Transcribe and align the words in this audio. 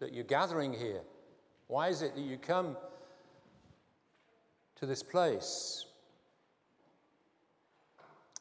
that 0.00 0.14
you're 0.14 0.24
gathering 0.24 0.72
here? 0.72 1.00
Why 1.66 1.88
is 1.88 2.02
it 2.02 2.14
that 2.14 2.22
you 2.22 2.38
come 2.38 2.76
to 4.76 4.86
this 4.86 5.02
place? 5.02 5.86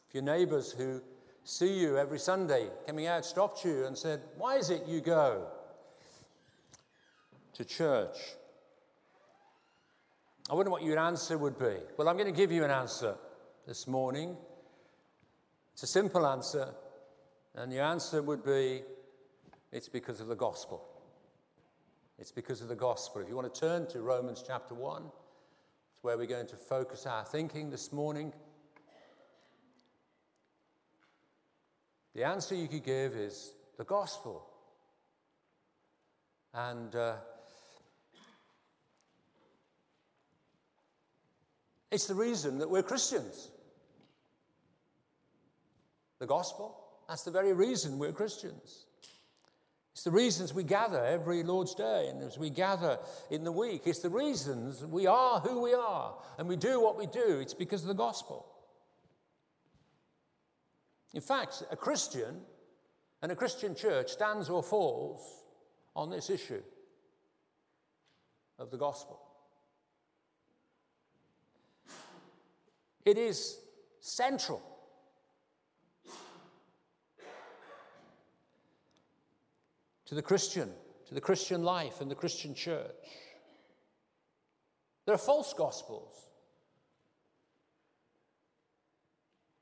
If 0.08 0.16
your 0.16 0.24
neighbors 0.24 0.72
who 0.72 1.02
see 1.44 1.80
you 1.80 1.98
every 1.98 2.20
Sunday 2.20 2.68
coming 2.86 3.08
out 3.08 3.26
stopped 3.26 3.66
you 3.66 3.86
and 3.86 3.98
said, 3.98 4.22
Why 4.38 4.58
is 4.58 4.70
it 4.70 4.84
you 4.88 5.02
go 5.02 5.48
to 7.54 7.66
church? 7.66 8.18
I 10.50 10.54
wonder 10.54 10.72
what 10.72 10.84
your 10.84 10.98
answer 10.98 11.38
would 11.38 11.60
be. 11.60 11.76
Well, 11.98 12.08
I'm 12.08 12.16
going 12.16 12.34
to 12.34 12.38
give 12.38 12.54
you 12.54 12.64
an 12.64 12.72
answer 12.72 13.16
this 13.68 13.86
morning. 13.86 14.38
It's 15.74 15.84
a 15.84 15.88
simple 15.88 16.26
answer, 16.26 16.70
and 17.54 17.74
your 17.74 17.84
answer 17.84 18.22
would 18.22 18.46
be 18.46 18.84
it's 19.74 19.90
because 19.90 20.22
of 20.22 20.28
the 20.28 20.36
gospel. 20.36 20.87
It's 22.20 22.32
because 22.32 22.62
of 22.62 22.68
the 22.68 22.76
gospel. 22.76 23.22
If 23.22 23.30
you 23.30 23.36
want 23.36 23.54
to 23.54 23.60
turn 23.60 23.86
to 23.88 24.02
Romans 24.02 24.44
chapter 24.46 24.74
1, 24.74 25.04
it's 25.04 26.04
where 26.04 26.18
we're 26.18 26.26
going 26.26 26.48
to 26.48 26.56
focus 26.56 27.06
our 27.06 27.24
thinking 27.24 27.70
this 27.70 27.94
morning. 27.94 28.34
The 32.16 32.24
answer 32.24 32.56
you 32.56 32.68
could 32.68 32.84
give 32.84 33.14
is 33.14 33.54
the 33.78 33.84
gospel. 33.84 34.50
And 36.56 36.96
uh, 36.96 37.18
it's 41.92 42.08
the 42.08 42.16
reason 42.16 42.58
that 42.58 42.70
we're 42.70 42.82
Christians. 42.82 43.52
The 46.18 46.26
gospel, 46.26 46.76
that's 47.08 47.22
the 47.22 47.30
very 47.30 47.54
reason 47.54 48.00
we're 48.00 48.12
Christians. 48.12 48.87
It's 49.98 50.04
the 50.04 50.12
reasons 50.12 50.54
we 50.54 50.64
gather 50.64 51.04
every 51.04 51.42
Lord's 51.42 51.74
Day 51.74 52.10
and 52.12 52.22
as 52.22 52.38
we 52.38 52.52
gather 52.52 53.00
in 53.32 53.44
the 53.44 53.52
week. 53.52 53.88
It's 53.88 53.98
the 53.98 54.12
reasons 54.12 54.86
we 54.86 55.08
are 55.08 55.40
who 55.40 55.60
we 55.60 55.74
are 55.74 56.14
and 56.38 56.48
we 56.48 56.56
do 56.56 56.80
what 56.80 57.00
we 57.00 57.08
do. 57.08 57.40
It's 57.40 57.56
because 57.56 57.82
of 57.82 57.88
the 57.88 57.96
gospel. 57.96 58.46
In 61.16 61.22
fact, 61.22 61.64
a 61.72 61.76
Christian 61.76 62.42
and 63.24 63.32
a 63.32 63.36
Christian 63.36 63.74
church 63.74 64.12
stands 64.12 64.52
or 64.52 64.62
falls 64.62 65.20
on 65.96 66.12
this 66.12 66.30
issue 66.30 66.62
of 68.60 68.70
the 68.70 68.78
gospel. 68.78 69.20
It 73.04 73.18
is 73.18 73.58
central 74.00 74.62
to 80.08 80.16
the 80.16 80.22
Christian, 80.22 80.72
to 81.08 81.14
the 81.14 81.22
Christian 81.22 81.64
life 81.64 82.02
and 82.02 82.10
the 82.10 82.16
Christian 82.16 82.56
church. 82.56 82.92
There 85.06 85.16
are 85.16 85.20
false 85.20 85.54
gospels. 85.54 86.16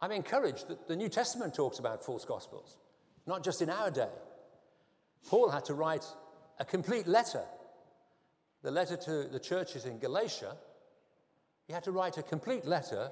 I'm 0.02 0.12
encouraged 0.12 0.68
that 0.68 0.88
the 0.88 0.96
New 0.96 1.10
Testament 1.10 1.54
talks 1.54 1.80
about 1.80 2.06
false 2.06 2.26
gospels, 2.26 2.78
not 3.26 3.44
just 3.44 3.62
in 3.62 3.70
our 3.70 3.90
day. 3.90 4.10
Paul 5.28 5.50
had 5.50 5.66
to 5.66 5.74
write 5.74 6.06
a 6.60 6.66
complete 6.66 7.08
letter, 7.08 7.44
the 8.62 8.72
letter 8.72 8.98
to 8.98 9.24
the 9.24 9.40
churches 9.40 9.86
in 9.86 10.00
Galatia. 10.00 10.56
He 11.68 11.74
had 11.74 11.84
to 11.86 11.92
write 11.92 12.18
a 12.18 12.24
complete 12.24 12.66
letter 12.66 13.12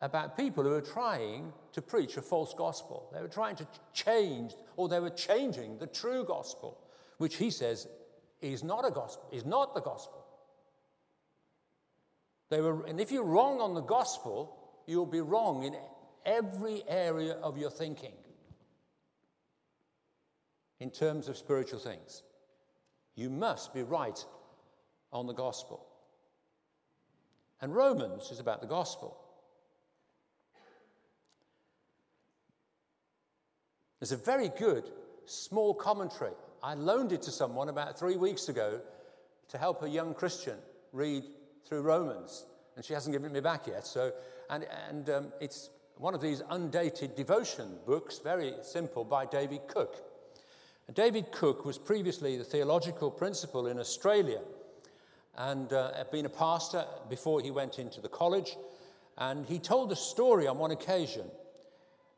about 0.00 0.36
people 0.36 0.62
who 0.62 0.70
were 0.70 0.80
trying 0.80 1.52
to 1.72 1.80
preach 1.80 2.16
a 2.16 2.22
false 2.22 2.54
gospel. 2.54 3.08
They 3.12 3.20
were 3.20 3.28
trying 3.28 3.56
to 3.56 3.66
change, 3.92 4.52
or 4.76 4.88
they 4.88 5.00
were 5.00 5.10
changing 5.10 5.78
the 5.78 5.86
true 5.86 6.24
gospel, 6.24 6.78
which 7.18 7.36
he 7.36 7.50
says 7.50 7.88
is 8.40 8.62
not 8.62 8.86
a 8.86 8.90
gospel, 8.90 9.26
is 9.32 9.44
not 9.44 9.74
the 9.74 9.80
gospel. 9.80 10.24
They 12.50 12.60
were, 12.60 12.84
and 12.86 13.00
if 13.00 13.10
you're 13.10 13.24
wrong 13.24 13.60
on 13.60 13.74
the 13.74 13.80
gospel, 13.80 14.56
you'll 14.86 15.06
be 15.06 15.20
wrong 15.20 15.64
in 15.64 15.74
every 16.24 16.82
area 16.88 17.34
of 17.34 17.56
your 17.56 17.70
thinking 17.70 18.12
in 20.78 20.90
terms 20.90 21.28
of 21.28 21.36
spiritual 21.36 21.78
things. 21.78 22.22
You 23.14 23.30
must 23.30 23.72
be 23.72 23.82
right 23.82 24.22
on 25.12 25.26
the 25.26 25.32
gospel. 25.32 25.86
And 27.60 27.74
Romans 27.74 28.30
is 28.30 28.40
about 28.40 28.60
the 28.60 28.66
gospel. 28.66 29.16
There's 34.06 34.20
a 34.20 34.24
very 34.24 34.50
good 34.50 34.88
small 35.24 35.74
commentary. 35.74 36.30
I 36.62 36.74
loaned 36.74 37.10
it 37.10 37.22
to 37.22 37.32
someone 37.32 37.68
about 37.70 37.98
three 37.98 38.16
weeks 38.16 38.48
ago 38.48 38.80
to 39.48 39.58
help 39.58 39.82
a 39.82 39.88
young 39.88 40.14
Christian 40.14 40.58
read 40.92 41.24
through 41.64 41.80
Romans, 41.82 42.46
and 42.76 42.84
she 42.84 42.94
hasn't 42.94 43.12
given 43.12 43.28
it 43.28 43.34
me 43.34 43.40
back 43.40 43.66
yet. 43.66 43.84
So, 43.84 44.12
and, 44.48 44.64
and 44.88 45.10
um, 45.10 45.32
it's 45.40 45.70
one 45.96 46.14
of 46.14 46.20
these 46.20 46.40
undated 46.50 47.16
devotion 47.16 47.78
books, 47.84 48.20
very 48.20 48.54
simple, 48.62 49.02
by 49.02 49.26
David 49.26 49.66
Cook. 49.66 49.96
And 50.86 50.94
David 50.94 51.32
Cook 51.32 51.64
was 51.64 51.76
previously 51.76 52.36
the 52.36 52.44
theological 52.44 53.10
principal 53.10 53.66
in 53.66 53.80
Australia 53.80 54.38
and 55.36 55.72
uh, 55.72 55.94
had 55.94 56.12
been 56.12 56.26
a 56.26 56.28
pastor 56.28 56.84
before 57.10 57.40
he 57.40 57.50
went 57.50 57.80
into 57.80 58.00
the 58.00 58.08
college. 58.08 58.56
And 59.18 59.44
he 59.46 59.58
told 59.58 59.90
a 59.90 59.96
story 59.96 60.46
on 60.46 60.58
one 60.58 60.70
occasion 60.70 61.28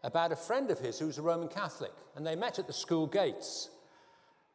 about 0.02 0.32
a 0.32 0.36
friend 0.36 0.70
of 0.70 0.78
his 0.78 0.98
who 0.98 1.06
was 1.06 1.18
a 1.18 1.22
Roman 1.22 1.48
Catholic, 1.48 1.92
and 2.16 2.26
they 2.26 2.36
met 2.36 2.58
at 2.58 2.66
the 2.66 2.72
school 2.72 3.06
gates. 3.06 3.70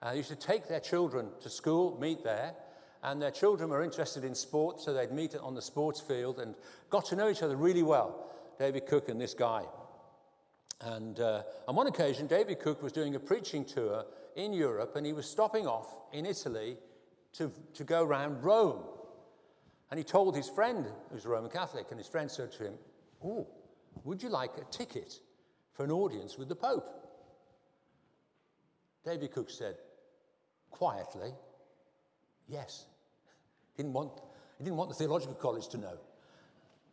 Uh, 0.02 0.12
they 0.12 0.18
used 0.18 0.30
to 0.30 0.36
take 0.36 0.68
their 0.68 0.80
children 0.80 1.30
to 1.42 1.50
school, 1.50 1.98
meet 2.00 2.24
there, 2.24 2.54
and 3.04 3.22
their 3.22 3.32
children 3.32 3.70
were 3.70 3.84
interested 3.84 4.24
in 4.24 4.34
sports, 4.34 4.86
so 4.86 4.94
they'd 4.94 5.12
meet 5.12 5.36
on 5.36 5.56
the 5.56 5.62
sports 5.62 6.00
field 6.00 6.40
and 6.40 6.56
got 6.90 7.06
to 7.06 7.16
know 7.16 7.30
each 7.30 7.44
other 7.44 7.58
really 7.58 7.84
well, 7.84 8.30
David 8.58 8.86
Cook 8.86 9.10
and 9.10 9.20
this 9.20 9.34
guy. 9.34 9.64
And 10.80 11.20
uh, 11.20 11.44
on 11.68 11.76
one 11.76 11.88
occasion, 11.88 12.28
David 12.28 12.60
Cook 12.60 12.82
was 12.82 12.92
doing 12.92 13.16
a 13.16 13.20
preaching 13.20 13.66
tour 13.66 14.06
in 14.36 14.54
Europe, 14.54 14.96
and 14.96 15.06
he 15.06 15.14
was 15.14 15.30
stopping 15.30 15.68
off 15.68 15.88
in 16.14 16.26
Italy 16.26 16.78
to, 17.34 17.52
to 17.74 17.84
go 17.84 18.04
around 18.04 18.44
Rome. 18.44 18.84
And 19.92 19.98
he 19.98 20.04
told 20.04 20.36
his 20.36 20.50
friend, 20.50 20.86
who's 21.12 21.26
a 21.26 21.30
Roman 21.30 21.52
Catholic, 21.52 21.88
and 21.90 22.00
his 22.00 22.08
friend 22.08 22.32
said 22.32 22.52
to 22.54 22.66
him, 22.66 22.74
Oh, 23.24 23.48
would 24.04 24.24
you 24.24 24.30
like 24.30 24.52
a 24.58 24.64
ticket 24.72 25.20
for 25.74 25.84
an 25.84 25.92
audience 25.92 26.38
with 26.38 26.50
the 26.50 26.56
Pope. 26.56 26.88
David 29.06 29.32
Cook 29.32 29.50
said, 29.50 29.76
quietly, 30.72 31.32
yes. 32.48 32.86
Didn't 33.78 33.94
want, 33.94 34.12
he 34.58 34.64
didn't 34.64 34.78
want 34.78 34.90
the 34.90 34.96
theological 34.96 35.36
college 35.36 35.68
to 35.70 35.78
know. 35.78 35.98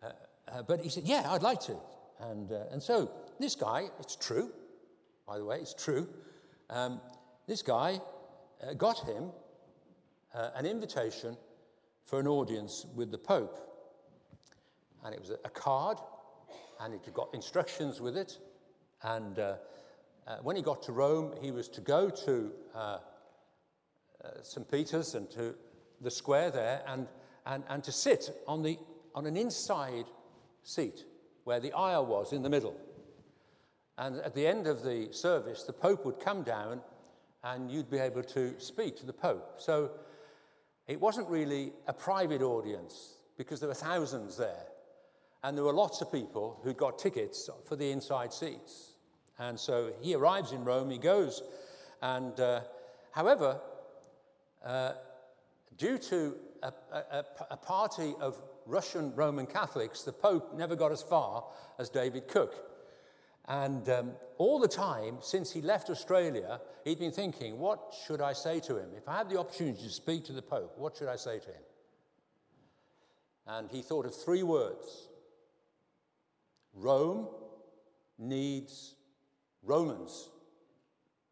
Uh, 0.03 0.11
uh, 0.49 0.63
but 0.63 0.81
he 0.81 0.89
said, 0.89 1.05
yeah, 1.05 1.31
I'd 1.31 1.43
like 1.43 1.61
to. 1.61 1.77
And, 2.21 2.51
uh, 2.51 2.65
and 2.73 2.83
so 2.83 3.11
this 3.39 3.55
guy, 3.55 3.89
it's 4.01 4.17
true, 4.17 4.51
by 5.27 5.39
the 5.39 5.45
way, 5.45 5.59
it's 5.59 5.75
true. 5.75 6.09
Um, 6.71 7.01
this 7.47 7.63
guy 7.63 8.01
uh, 8.63 8.75
got 8.75 9.07
him 9.07 9.31
uh, 10.35 10.51
an 10.57 10.67
invitation 10.67 11.37
for 12.07 12.21
an 12.21 12.27
audience 12.27 12.87
with 12.95 13.11
the 13.11 13.19
Pope. 13.19 13.59
And 15.05 15.15
it 15.15 15.21
was 15.21 15.31
a, 15.31 15.39
a 15.45 15.51
card, 15.51 15.99
and 16.81 16.95
it 16.95 17.15
got 17.15 17.33
instructions 17.35 18.01
with 18.01 18.17
it. 18.17 18.39
And 19.03 19.39
uh, 19.39 19.57
uh, 20.27 20.37
when 20.43 20.57
he 20.57 20.63
got 20.63 20.83
to 20.85 20.93
Rome, 20.93 21.35
he 21.41 21.51
was 21.51 21.69
to 21.69 21.81
go 21.81 22.11
to 22.11 22.53
uh, 22.75 22.79
uh 22.79 22.99
St. 24.43 24.71
Peter's 24.71 25.15
and 25.15 25.31
to 25.31 25.55
the 26.01 26.11
square 26.11 26.51
there 26.51 26.83
and, 26.87 27.07
and, 27.47 27.65
and 27.69 27.85
to 27.85 27.93
sit 27.93 28.31
on, 28.47 28.63
the, 28.63 28.79
on 29.15 29.27
an 29.27 29.37
inside 29.37 30.05
seat 30.63 31.05
where 31.45 31.61
the 31.61 31.73
aisle 31.73 32.07
was 32.07 32.33
in 32.33 32.43
the 32.43 32.51
middle. 32.51 32.77
And 33.99 34.17
at 34.17 34.35
the 34.35 34.47
end 34.47 34.67
of 34.67 34.83
the 34.83 35.09
service, 35.13 35.65
the 35.65 35.73
Pope 35.73 36.05
would 36.05 36.21
come 36.21 36.43
down 36.43 36.81
and 37.45 37.71
you'd 37.71 37.91
be 37.91 37.99
able 37.99 38.23
to 38.23 38.55
speak 38.59 38.97
to 38.99 39.07
the 39.07 39.13
Pope. 39.13 39.55
So 39.59 39.91
it 40.87 41.01
wasn't 41.01 41.29
really 41.29 41.73
a 41.87 41.93
private 41.93 42.43
audience 42.43 43.17
because 43.37 43.61
there 43.61 43.69
were 43.69 43.75
thousands 43.75 44.37
there. 44.37 44.65
And 45.43 45.57
there 45.57 45.65
were 45.65 45.73
lots 45.73 46.03
of 46.03 46.13
people 46.13 46.61
who 46.63 46.75
got 46.75 46.99
tickets 46.99 47.49
for 47.67 47.77
the 47.77 47.91
inside 47.91 48.33
seats. 48.33 48.90
And 49.41 49.59
so 49.59 49.91
he 50.03 50.15
arrives 50.15 50.53
in 50.53 50.65
Rome, 50.65 50.91
he 50.91 50.99
goes, 50.99 51.43
and 52.03 52.39
uh, 52.39 52.61
however, 53.11 53.59
uh, 54.63 54.93
due 55.79 55.97
to 55.97 56.37
a, 56.63 56.73
a, 56.93 57.25
a, 57.51 57.57
party 57.57 58.13
of 58.21 58.41
Russian 58.67 59.15
Roman 59.15 59.47
Catholics, 59.47 60.03
the 60.03 60.13
Pope 60.13 60.55
never 60.55 60.77
got 60.77 60.93
as 60.93 61.01
far 61.01 61.45
as 61.79 61.89
David 61.89 62.29
Cook. 62.29 62.55
And 63.49 63.89
um, 63.89 64.13
all 64.37 64.61
the 64.61 64.69
time 64.69 65.17
since 65.23 65.51
he 65.51 65.63
left 65.63 65.89
Australia, 65.89 66.61
he'd 66.85 66.99
been 66.99 67.11
thinking, 67.11 67.59
what 67.59 67.95
should 68.07 68.21
I 68.21 68.35
say 68.35 68.61
to 68.61 68.77
him? 68.77 68.91
If 68.95 69.09
I 69.09 69.17
had 69.17 69.31
the 69.31 69.41
opportunity 69.41 69.83
to 69.83 69.89
speak 69.89 70.25
to 70.27 70.35
the 70.35 70.43
Pope, 70.43 70.75
what 70.77 70.99
should 70.99 71.09
I 71.09 71.17
say 71.17 71.39
to 71.39 71.47
him? 71.47 71.63
And 73.47 73.71
he 73.71 73.81
thought 73.81 74.05
of 74.05 74.15
three 74.15 74.43
words 74.43 75.09
Rome 76.75 77.27
needs 78.19 78.97
Romans. 79.63 80.31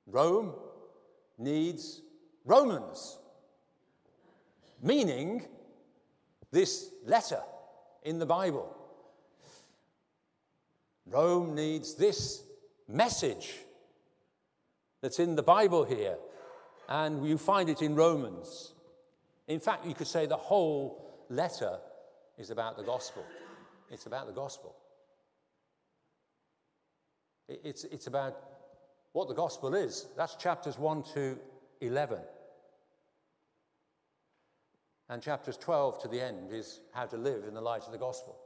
Rome 0.07 0.55
needs 1.39 2.03
Romans, 2.45 3.19
meaning 4.83 5.47
this 6.51 6.91
letter 7.05 7.43
in 8.05 8.19
the 8.19 8.27
Bible. 8.27 8.75
Rome 11.07 11.55
needs 11.55 11.95
this 11.95 12.43
message 12.89 13.55
that's 15.01 15.19
in 15.19 15.37
the 15.37 15.43
Bible 15.43 15.85
here, 15.85 16.17
and 16.89 17.27
you 17.27 17.39
find 17.39 17.69
it 17.69 17.83
in 17.83 17.95
Romans. 17.95 18.73
In 19.47 19.61
fact, 19.61 19.87
you 19.87 19.95
could 19.95 20.07
say 20.07 20.27
the 20.27 20.37
whole 20.37 21.25
letter 21.29 21.79
is 22.39 22.51
about 22.51 22.77
the 22.77 22.83
gospel. 22.83 23.25
It's 23.91 24.07
about 24.07 24.27
the 24.27 24.33
gospel. 24.33 24.75
It's, 27.49 27.85
it's 27.85 28.07
about 28.07 28.37
what 29.13 29.29
the 29.29 29.35
gospel 29.35 29.75
is. 29.75 30.07
That's 30.17 30.37
chapters 30.37 30.79
1 30.79 31.03
to 31.15 31.39
11. 31.81 32.19
And 35.09 35.23
chapters 35.23 35.57
12 35.57 36.03
to 36.03 36.09
the 36.09 36.21
end 36.21 36.53
is 36.53 36.81
how 36.93 37.07
to 37.07 37.17
live 37.17 37.45
in 37.45 37.55
the 37.55 37.61
light 37.61 37.83
of 37.85 37.93
the 37.93 37.99
gospel. 37.99 38.37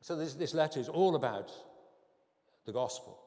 So 0.00 0.16
this, 0.16 0.34
this 0.34 0.54
letter 0.54 0.80
is 0.80 0.88
all 0.88 1.14
about 1.14 1.52
the 2.64 2.72
gospel. 2.72 3.18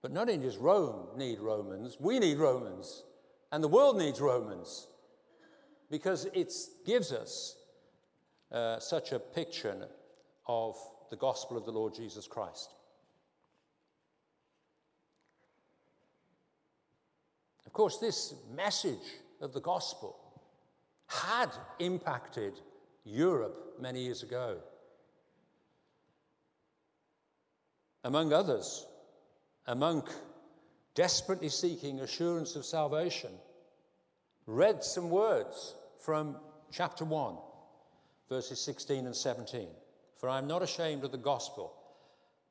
But 0.00 0.12
not 0.12 0.30
only 0.30 0.38
does 0.38 0.56
Rome 0.56 1.08
need 1.16 1.40
Romans, 1.40 1.98
we 2.00 2.18
need 2.18 2.38
Romans, 2.38 3.04
and 3.52 3.62
the 3.62 3.68
world 3.68 3.98
needs 3.98 4.20
Romans 4.20 4.86
because 5.90 6.24
it 6.32 6.52
gives 6.86 7.12
us 7.12 7.56
uh, 8.50 8.78
such 8.78 9.12
a 9.12 9.18
picture 9.18 9.88
of 10.46 10.76
the 11.10 11.16
gospel 11.16 11.56
of 11.56 11.64
the 11.64 11.72
Lord 11.72 11.94
Jesus 11.94 12.26
Christ. 12.26 12.70
Of 17.66 17.72
course, 17.72 17.98
this 17.98 18.34
message 18.54 19.18
of 19.40 19.52
the 19.52 19.60
gospel 19.60 20.16
had 21.06 21.50
impacted 21.78 22.54
Europe 23.04 23.76
many 23.80 24.02
years 24.02 24.22
ago. 24.22 24.58
Among 28.04 28.32
others, 28.32 28.86
a 29.66 29.74
monk 29.74 30.08
desperately 30.94 31.48
seeking 31.48 32.00
assurance 32.00 32.56
of 32.56 32.64
salvation 32.64 33.30
read 34.46 34.82
some 34.82 35.10
words 35.10 35.74
from 35.98 36.36
chapter 36.72 37.04
1, 37.04 37.36
verses 38.28 38.60
16 38.60 39.06
and 39.06 39.14
17. 39.14 39.68
For 40.20 40.28
I 40.28 40.36
am 40.36 40.46
not 40.46 40.62
ashamed 40.62 41.02
of 41.02 41.12
the 41.12 41.16
gospel, 41.16 41.72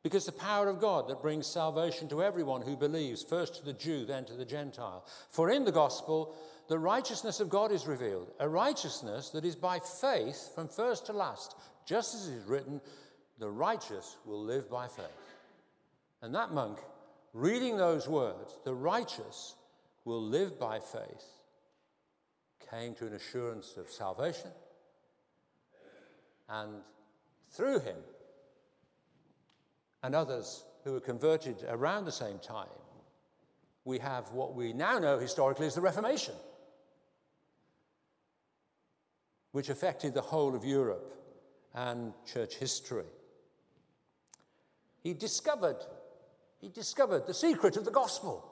because 0.02 0.26
the 0.26 0.32
power 0.32 0.68
of 0.68 0.82
God 0.82 1.08
that 1.08 1.22
brings 1.22 1.46
salvation 1.46 2.10
to 2.10 2.24
everyone 2.24 2.64
who 2.64 2.76
believes, 2.76 3.22
first 3.22 3.54
to 3.58 3.64
the 3.64 3.74
Jew, 3.74 4.06
then 4.06 4.26
to 4.26 4.34
the 4.34 4.44
Gentile. 4.44 5.06
For 5.30 5.52
in 5.52 5.66
the 5.66 5.72
gospel, 5.72 6.36
the 6.68 6.80
righteousness 6.80 7.40
of 7.40 7.50
God 7.50 7.72
is 7.72 7.86
revealed, 7.86 8.32
a 8.40 8.50
righteousness 8.50 9.30
that 9.30 9.46
is 9.46 9.56
by 9.56 9.78
faith 9.78 10.50
from 10.56 10.68
first 10.68 11.06
to 11.06 11.14
last, 11.14 11.56
just 11.86 12.16
as 12.16 12.28
it 12.28 12.38
is 12.38 12.46
written, 12.46 12.82
the 13.38 13.50
righteous 13.52 14.18
will 14.26 14.42
live 14.42 14.68
by 14.68 14.88
faith. 14.88 15.06
And 16.24 16.34
that 16.34 16.52
monk, 16.52 16.80
reading 17.34 17.78
those 17.78 18.08
words, 18.08 18.58
the 18.66 18.74
righteous 18.74 19.54
will 20.06 20.24
live 20.24 20.60
by 20.60 20.80
faith, 20.80 21.26
came 22.72 22.96
to 22.96 23.06
an 23.06 23.14
assurance 23.14 23.76
of 23.78 23.92
salvation. 23.92 24.50
And 26.50 26.82
through 27.52 27.80
him, 27.80 27.98
and 30.04 30.16
others 30.16 30.64
who 30.84 30.94
were 30.94 31.00
converted 31.00 31.64
around 31.68 32.06
the 32.06 32.12
same 32.12 32.40
time, 32.40 32.68
we 33.86 34.00
have 34.00 34.32
what 34.32 34.56
we 34.56 34.74
now 34.74 35.00
know 35.00 35.20
historically 35.20 35.68
as 35.68 35.76
the 35.76 35.82
Reformation, 35.82 36.36
which 39.52 39.70
affected 39.70 40.14
the 40.14 40.22
whole 40.22 40.56
of 40.56 40.64
Europe 40.64 41.16
and 41.74 42.14
church 42.26 42.56
history. 42.56 43.06
He 45.02 45.14
discovered 45.14 45.78
he 46.60 46.68
discovered 46.68 47.26
the 47.26 47.34
secret 47.34 47.78
of 47.78 47.86
the 47.86 47.92
gospel, 47.92 48.46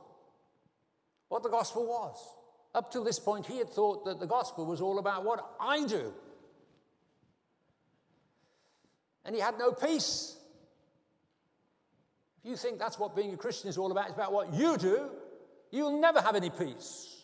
what 1.28 1.44
the 1.44 1.50
gospel 1.50 1.86
was. 1.86 2.16
Up 2.74 2.92
till 2.92 3.04
this 3.04 3.20
point, 3.20 3.46
he 3.46 3.58
had 3.58 3.70
thought 3.70 4.06
that 4.06 4.20
the 4.20 4.28
gospel 4.28 4.66
was 4.66 4.82
all 4.82 5.00
about 5.00 5.26
what 5.26 5.46
I 5.60 5.86
do. 5.86 6.14
And 9.28 9.36
he 9.36 9.42
had 9.42 9.60
no 9.60 9.72
peace. 9.72 10.36
If 12.44 12.50
you 12.50 12.56
think 12.56 12.80
that's 12.80 12.98
what 12.98 13.16
being 13.16 13.34
a 13.34 13.38
Christian 13.38 13.70
is 13.70 13.78
all 13.78 13.92
about, 13.92 14.08
it's 14.08 14.16
about 14.16 14.34
what 14.34 14.54
you 14.56 14.78
do, 14.78 15.12
you'll 15.70 16.00
never 16.00 16.20
have 16.22 16.36
any 16.36 16.50
peace. 16.50 17.22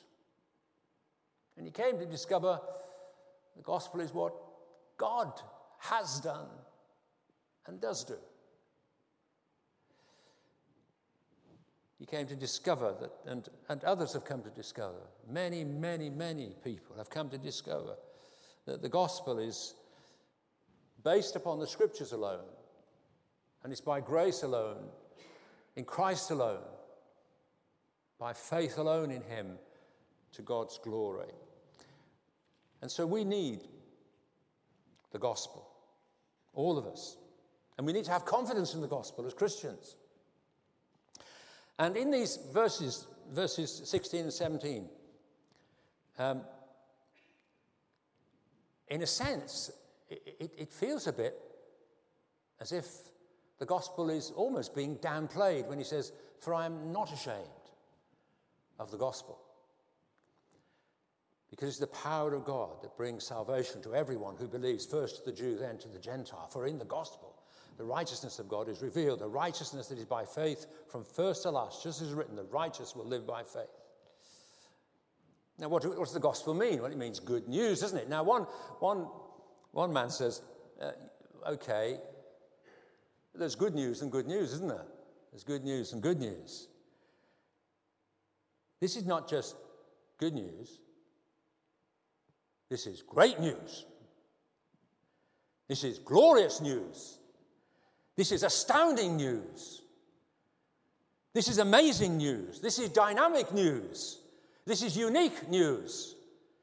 And 1.58 1.66
he 1.66 1.72
came 1.72 1.98
to 1.98 2.06
discover 2.06 2.60
the 3.56 3.64
gospel 3.64 4.02
is 4.02 4.14
what 4.14 4.36
God 4.98 5.32
has 5.80 6.20
done 6.20 6.50
and 7.66 7.82
does 7.82 8.04
do. 8.04 8.18
he 12.04 12.06
came 12.06 12.28
to 12.28 12.36
discover 12.36 12.94
that, 13.00 13.12
and, 13.26 13.48
and 13.70 13.82
others 13.86 14.12
have 14.12 14.26
come 14.26 14.42
to 14.42 14.50
discover, 14.50 15.00
many, 15.32 15.64
many, 15.64 16.10
many 16.10 16.54
people 16.62 16.98
have 16.98 17.10
come 17.10 17.30
to 17.30 17.38
discover 17.38 17.96
that 18.66 18.82
the 18.82 18.90
gospel 18.90 19.40
is 19.40 19.76
based 21.04 21.36
upon 21.36 21.60
the 21.60 21.68
scriptures 21.68 22.12
alone, 22.12 22.46
and 23.64 23.72
it's 23.72 23.82
by 23.82 24.00
grace 24.00 24.44
alone, 24.44 24.86
in 25.76 25.86
Christ 25.86 26.32
alone, 26.32 26.64
by 28.20 28.34
faith 28.34 28.78
alone 28.78 29.12
in 29.12 29.22
Him 29.24 29.58
to 30.34 30.42
God's 30.42 30.78
glory. 30.78 31.32
And 32.82 32.92
so 32.92 33.06
we 33.06 33.24
need 33.24 33.62
the 35.12 35.20
gospel, 35.20 35.68
all 36.54 36.78
of 36.78 36.86
us. 36.86 37.18
And 37.78 37.88
we 37.88 37.94
need 37.94 38.06
to 38.06 38.12
have 38.12 38.26
confidence 38.26 38.74
in 38.74 38.82
the 38.82 38.88
gospel 38.88 39.26
as 39.26 39.34
Christians. 39.34 39.96
And 41.80 41.98
in 41.98 42.12
these 42.12 42.38
verses, 42.54 43.08
verses 43.32 43.82
16 43.86 44.22
and 44.22 44.34
17, 44.34 44.90
um, 46.20 46.42
in 48.90 49.02
a 49.02 49.08
sense, 49.08 49.72
it, 50.26 50.52
it, 50.58 50.74
feels 50.74 51.08
a 51.08 51.14
bit 51.14 51.40
as 52.60 52.72
if 52.72 52.88
the 53.60 53.66
gospel 53.66 54.10
is 54.10 54.32
almost 54.32 54.76
being 54.76 54.98
downplayed 54.98 55.68
when 55.68 55.78
he 55.78 55.84
says, 55.84 56.12
For 56.40 56.54
I 56.54 56.66
am 56.66 56.92
not 56.92 57.12
ashamed 57.14 57.38
of 58.80 58.92
the 58.92 58.98
gospel. 58.98 59.40
Because 61.50 61.70
it's 61.70 61.80
the 61.80 61.88
power 61.88 62.34
of 62.34 62.46
God 62.46 62.82
that 62.82 62.98
brings 62.98 63.24
salvation 63.24 63.82
to 63.84 63.94
everyone 63.94 64.36
who 64.36 64.48
believes, 64.48 64.86
first 64.86 65.18
to 65.18 65.24
the 65.24 65.32
Jew, 65.32 65.56
then 65.56 65.78
to 65.80 65.88
the 65.88 66.00
Gentile. 66.00 66.48
For 66.52 66.66
in 66.66 66.80
the 66.80 66.86
gospel, 66.86 67.36
the 67.78 67.84
righteousness 67.84 68.40
of 68.40 68.50
God 68.50 68.70
is 68.70 68.82
revealed, 68.82 69.22
a 69.22 69.28
righteousness 69.28 69.88
that 69.88 70.00
is 70.00 70.06
by 70.06 70.26
faith 70.26 70.66
from 70.88 71.04
first 71.04 71.44
to 71.44 71.52
last, 71.52 71.84
just 71.84 72.02
as 72.02 72.12
written, 72.12 72.36
the 72.36 72.44
righteous 72.46 72.96
will 72.96 73.06
live 73.06 73.28
by 73.28 73.44
faith. 73.44 73.70
Now, 75.60 75.70
what, 75.70 75.86
what 75.86 76.00
does 76.00 76.14
the 76.14 76.20
gospel 76.20 76.54
mean? 76.54 76.82
Well, 76.82 76.92
it 76.92 76.98
means 76.98 77.20
good 77.20 77.48
news, 77.48 77.82
doesn't 77.82 77.98
it? 77.98 78.10
Now, 78.10 78.24
one, 78.24 78.44
one, 78.80 79.08
one 79.74 79.92
man 79.92 80.10
says, 80.10 80.42
uh, 80.82 80.92
okay, 81.48 81.98
there's 83.36 83.56
good 83.56 83.76
news 83.76 84.02
and 84.02 84.12
good 84.12 84.28
news, 84.28 84.54
isn't 84.54 84.70
there? 84.70 84.86
There's 85.32 85.44
good 85.44 85.64
news 85.64 85.92
and 85.92 86.02
good 86.02 86.20
news. 86.20 86.68
This 88.80 88.96
is 88.96 89.06
not 89.06 89.30
just 89.30 89.56
good 90.18 90.34
news, 90.34 90.80
this 92.70 92.88
is 92.88 93.04
great 93.04 93.40
news. 93.40 93.86
This 95.68 95.84
is 95.84 96.00
glorious 96.00 96.60
news. 96.60 97.20
This 98.16 98.32
is 98.32 98.44
astounding 98.44 99.16
news. 99.16 99.82
This 101.34 101.48
is 101.48 101.60
amazing 101.60 102.18
news. 102.18 102.60
This 102.60 102.80
is 102.80 102.90
dynamic 102.90 103.54
news. 103.54 104.20
This 104.66 104.82
is 104.82 104.98
unique 104.98 105.50
news. 105.50 106.16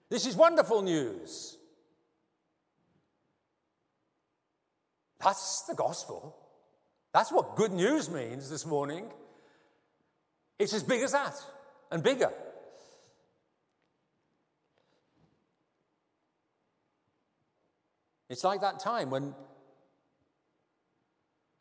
This 0.09 0.26
is 0.26 0.37
wonderful 0.37 0.83
news. 0.83 1.57
That's 5.23 5.62
the 5.62 5.75
gospel. 5.75 6.37
That's 7.12 7.31
what 7.33 7.57
good 7.57 7.73
news 7.73 8.09
means 8.09 8.49
this 8.49 8.65
morning. 8.65 9.11
It's 10.59 10.73
as 10.73 10.83
big 10.83 11.03
as 11.03 11.12
that 11.12 11.35
and 11.91 12.03
bigger. 12.03 12.33
It's 18.29 18.45
like 18.45 18.61
that 18.61 18.79
time 18.79 19.11
when 19.11 19.35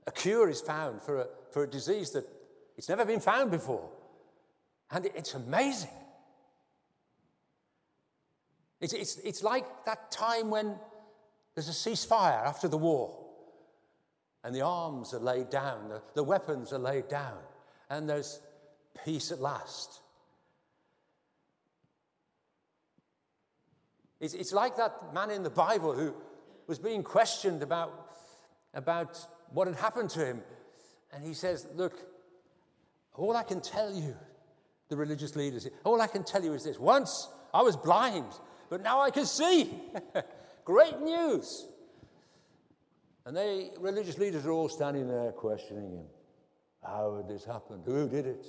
a 0.06 0.12
cure 0.12 0.50
is 0.50 0.62
found 0.62 1.02
for 1.02 1.22
a, 1.22 1.28
for 1.52 1.64
a 1.64 1.68
disease 1.68 2.12
that 2.12 2.26
it's 2.78 2.90
never 2.90 3.06
been 3.06 3.20
found 3.20 3.52
before. 3.52 3.90
And 4.92 5.06
it's 5.08 5.34
amazing. 5.34 5.90
It's, 8.80 8.94
it's, 8.94 9.18
it's 9.18 9.44
like 9.44 9.66
that 9.86 10.12
time 10.12 10.50
when 10.50 10.76
there's 11.56 11.70
a 11.70 11.72
ceasefire 11.72 12.46
after 12.46 12.68
the 12.68 12.78
war, 12.78 13.19
and 14.44 14.56
the 14.56 14.62
arms 14.62 15.14
are 15.14 15.20
laid 15.20 15.50
down, 15.50 15.90
the, 15.90 16.02
the 16.16 16.24
weapons 16.24 16.72
are 16.74 16.80
laid 16.80 17.08
down, 17.08 17.38
and 17.90 18.10
there's 18.10 18.40
peace 19.04 19.32
at 19.32 19.40
last. 19.40 20.02
It's, 24.20 24.34
it's 24.34 24.54
like 24.54 24.76
that 24.78 25.14
man 25.14 25.32
in 25.32 25.44
the 25.44 25.50
Bible 25.50 25.94
who 25.94 26.14
was 26.68 26.80
being 26.80 27.04
questioned 27.04 27.64
about, 27.64 28.18
about 28.74 29.18
what 29.54 29.68
had 29.68 29.78
happened 29.78 30.10
to 30.12 30.26
him. 30.26 30.42
And 31.14 31.24
he 31.24 31.34
says, 31.34 31.68
Look, 31.74 31.94
all 33.16 33.36
I 33.36 33.44
can 33.44 33.62
tell 33.62 33.94
you, 33.94 34.16
the 34.90 34.98
religious 34.98 35.36
leaders, 35.36 35.68
all 35.84 36.02
I 36.02 36.08
can 36.08 36.24
tell 36.24 36.44
you 36.44 36.54
is 36.54 36.64
this 36.64 36.80
once 36.80 37.30
I 37.54 37.62
was 37.62 37.76
blind, 37.76 38.28
but 38.70 38.82
now 38.82 39.02
I 39.02 39.12
can 39.12 39.26
see. 39.26 39.72
Great 40.66 41.00
news. 41.00 41.68
And 43.30 43.38
they 43.38 43.70
religious 43.78 44.18
leaders 44.18 44.48
are 44.48 44.52
all 44.52 44.70
standing 44.70 45.08
there 45.08 45.32
questioning 45.34 45.92
him. 45.92 46.06
How 46.84 47.18
had 47.18 47.28
this 47.28 47.46
happened? 47.46 47.84
Who 47.86 48.10
did 48.10 48.26
it? 48.26 48.48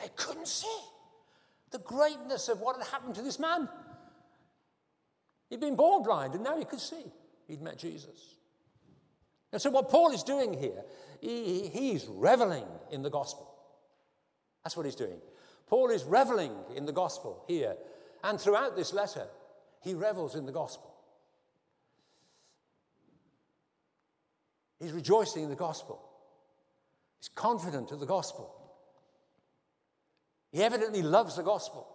They 0.00 0.08
couldn't 0.16 0.48
see 0.48 0.78
the 1.72 1.80
greatness 1.80 2.48
of 2.48 2.60
what 2.60 2.78
had 2.78 2.86
happened 2.86 3.14
to 3.16 3.20
this 3.20 3.38
man. 3.38 3.68
He'd 5.50 5.60
been 5.60 5.76
born 5.76 6.02
blind 6.02 6.32
and 6.32 6.42
now 6.42 6.56
he 6.56 6.64
could 6.64 6.80
see. 6.80 7.04
He'd 7.48 7.60
met 7.60 7.76
Jesus. 7.76 8.36
And 9.52 9.60
so, 9.60 9.68
what 9.68 9.90
Paul 9.90 10.12
is 10.12 10.22
doing 10.22 10.54
here, 10.54 10.82
he, 11.20 11.68
he's 11.68 12.06
reveling 12.08 12.64
in 12.90 13.02
the 13.02 13.10
gospel. 13.10 13.54
That's 14.64 14.74
what 14.74 14.86
he's 14.86 14.94
doing. 14.94 15.20
Paul 15.66 15.90
is 15.90 16.04
reveling 16.04 16.54
in 16.74 16.86
the 16.86 16.92
gospel 16.92 17.44
here. 17.46 17.76
And 18.24 18.40
throughout 18.40 18.74
this 18.74 18.94
letter, 18.94 19.26
he 19.82 19.92
revels 19.92 20.34
in 20.34 20.46
the 20.46 20.52
gospel. 20.52 20.91
He's 24.82 24.92
rejoicing 24.92 25.44
in 25.44 25.48
the 25.48 25.54
gospel. 25.54 26.02
He's 27.20 27.28
confident 27.28 27.92
of 27.92 28.00
the 28.00 28.06
gospel. 28.06 28.52
He 30.50 30.60
evidently 30.60 31.02
loves 31.02 31.36
the 31.36 31.44
gospel. 31.44 31.86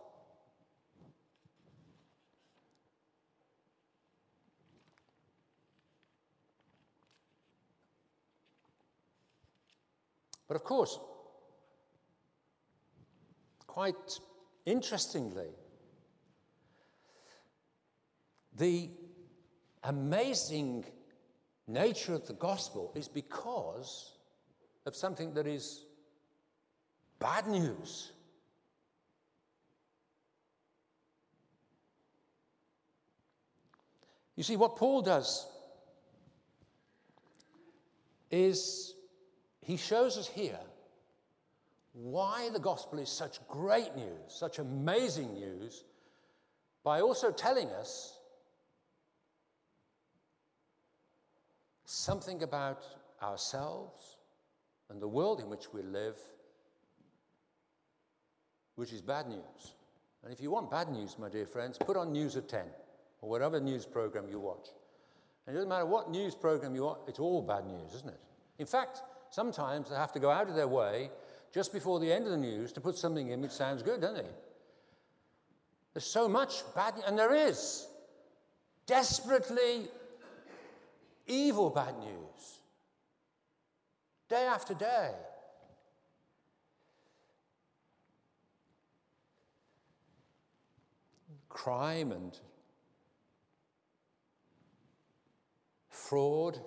But 10.48 10.56
of 10.56 10.64
course, 10.64 10.98
quite 13.68 13.96
interestingly, 14.66 15.50
the 18.56 18.90
amazing 19.84 20.86
nature 21.68 22.14
of 22.14 22.26
the 22.28 22.34
gospel 22.34 22.92
is 22.96 23.08
because 23.08 24.14
of 24.86 24.96
something 24.96 25.34
that 25.34 25.48
is 25.48 25.84
bad 27.20 27.48
news. 27.48 28.12
You 34.36 34.44
see, 34.44 34.56
what 34.56 34.76
Paul 34.76 35.02
does 35.02 35.48
is 38.30 38.94
he 39.62 39.78
shows 39.78 40.18
us 40.18 40.28
here 40.28 40.60
why 41.94 42.50
the 42.54 42.60
gospel 42.60 43.00
is 43.00 43.10
such 43.10 43.46
great 43.48 43.96
news, 43.96 44.08
such 44.28 44.60
amazing 44.60 45.34
news, 45.34 45.84
by 46.84 47.02
also 47.02 47.32
telling 47.32 47.70
us 47.70 48.17
something 51.88 52.44
about 52.44 52.84
ourselves 53.24 54.18
and 54.90 55.02
the 55.02 55.08
world 55.08 55.40
in 55.40 55.50
which 55.50 55.74
we 55.74 55.82
live, 55.82 56.18
which 58.76 58.92
is 58.92 59.02
bad 59.02 59.28
news. 59.28 59.74
And 60.24 60.34
if 60.34 60.42
you 60.42 60.52
want 60.52 60.70
bad 60.70 60.90
news, 60.90 61.16
my 61.18 61.30
dear 61.30 61.46
friends, 61.46 61.78
put 61.78 61.96
on 61.96 62.12
News 62.12 62.36
at 62.36 62.50
10 62.50 62.62
or 63.22 63.30
whatever 63.30 63.60
news 63.60 63.86
program 63.86 64.26
you 64.30 64.40
watch. 64.40 64.68
And 65.46 65.56
it 65.56 65.58
doesn't 65.58 65.70
matter 65.70 65.86
what 65.86 66.12
news 66.12 66.36
program 66.36 66.76
you 66.76 66.84
watch, 66.84 67.00
it's 67.08 67.20
all 67.20 67.42
bad 67.42 67.66
news, 67.66 67.94
isn't 67.96 68.10
it? 68.10 68.20
In 68.60 68.66
fact, 68.66 69.02
sometimes 69.30 69.90
they 69.90 69.96
have 69.96 70.12
to 70.12 70.20
go 70.20 70.30
out 70.30 70.50
of 70.50 70.56
their 70.56 70.68
way 70.68 71.10
just 71.54 71.72
before 71.72 72.02
the 72.02 72.12
end 72.12 72.26
of 72.26 72.32
the 72.32 72.38
news 72.38 72.74
to 72.74 72.82
put 72.82 72.98
something 72.98 73.30
in 73.30 73.42
which 73.42 73.52
sounds 73.52 73.82
good, 73.82 74.02
don't 74.02 74.16
they? 74.16 74.28
There's 75.94 76.06
so 76.06 76.28
much 76.28 76.64
bad, 76.76 76.96
and 77.08 77.18
there 77.18 77.34
is 77.34 77.88
desperately 78.86 79.88
evil 81.28 81.70
bad 81.70 81.98
news, 82.00 82.62
day 84.30 84.46
after 84.46 84.74
day. 84.74 85.12
Crime 91.50 92.12
and 92.12 92.38
fraud, 95.90 96.60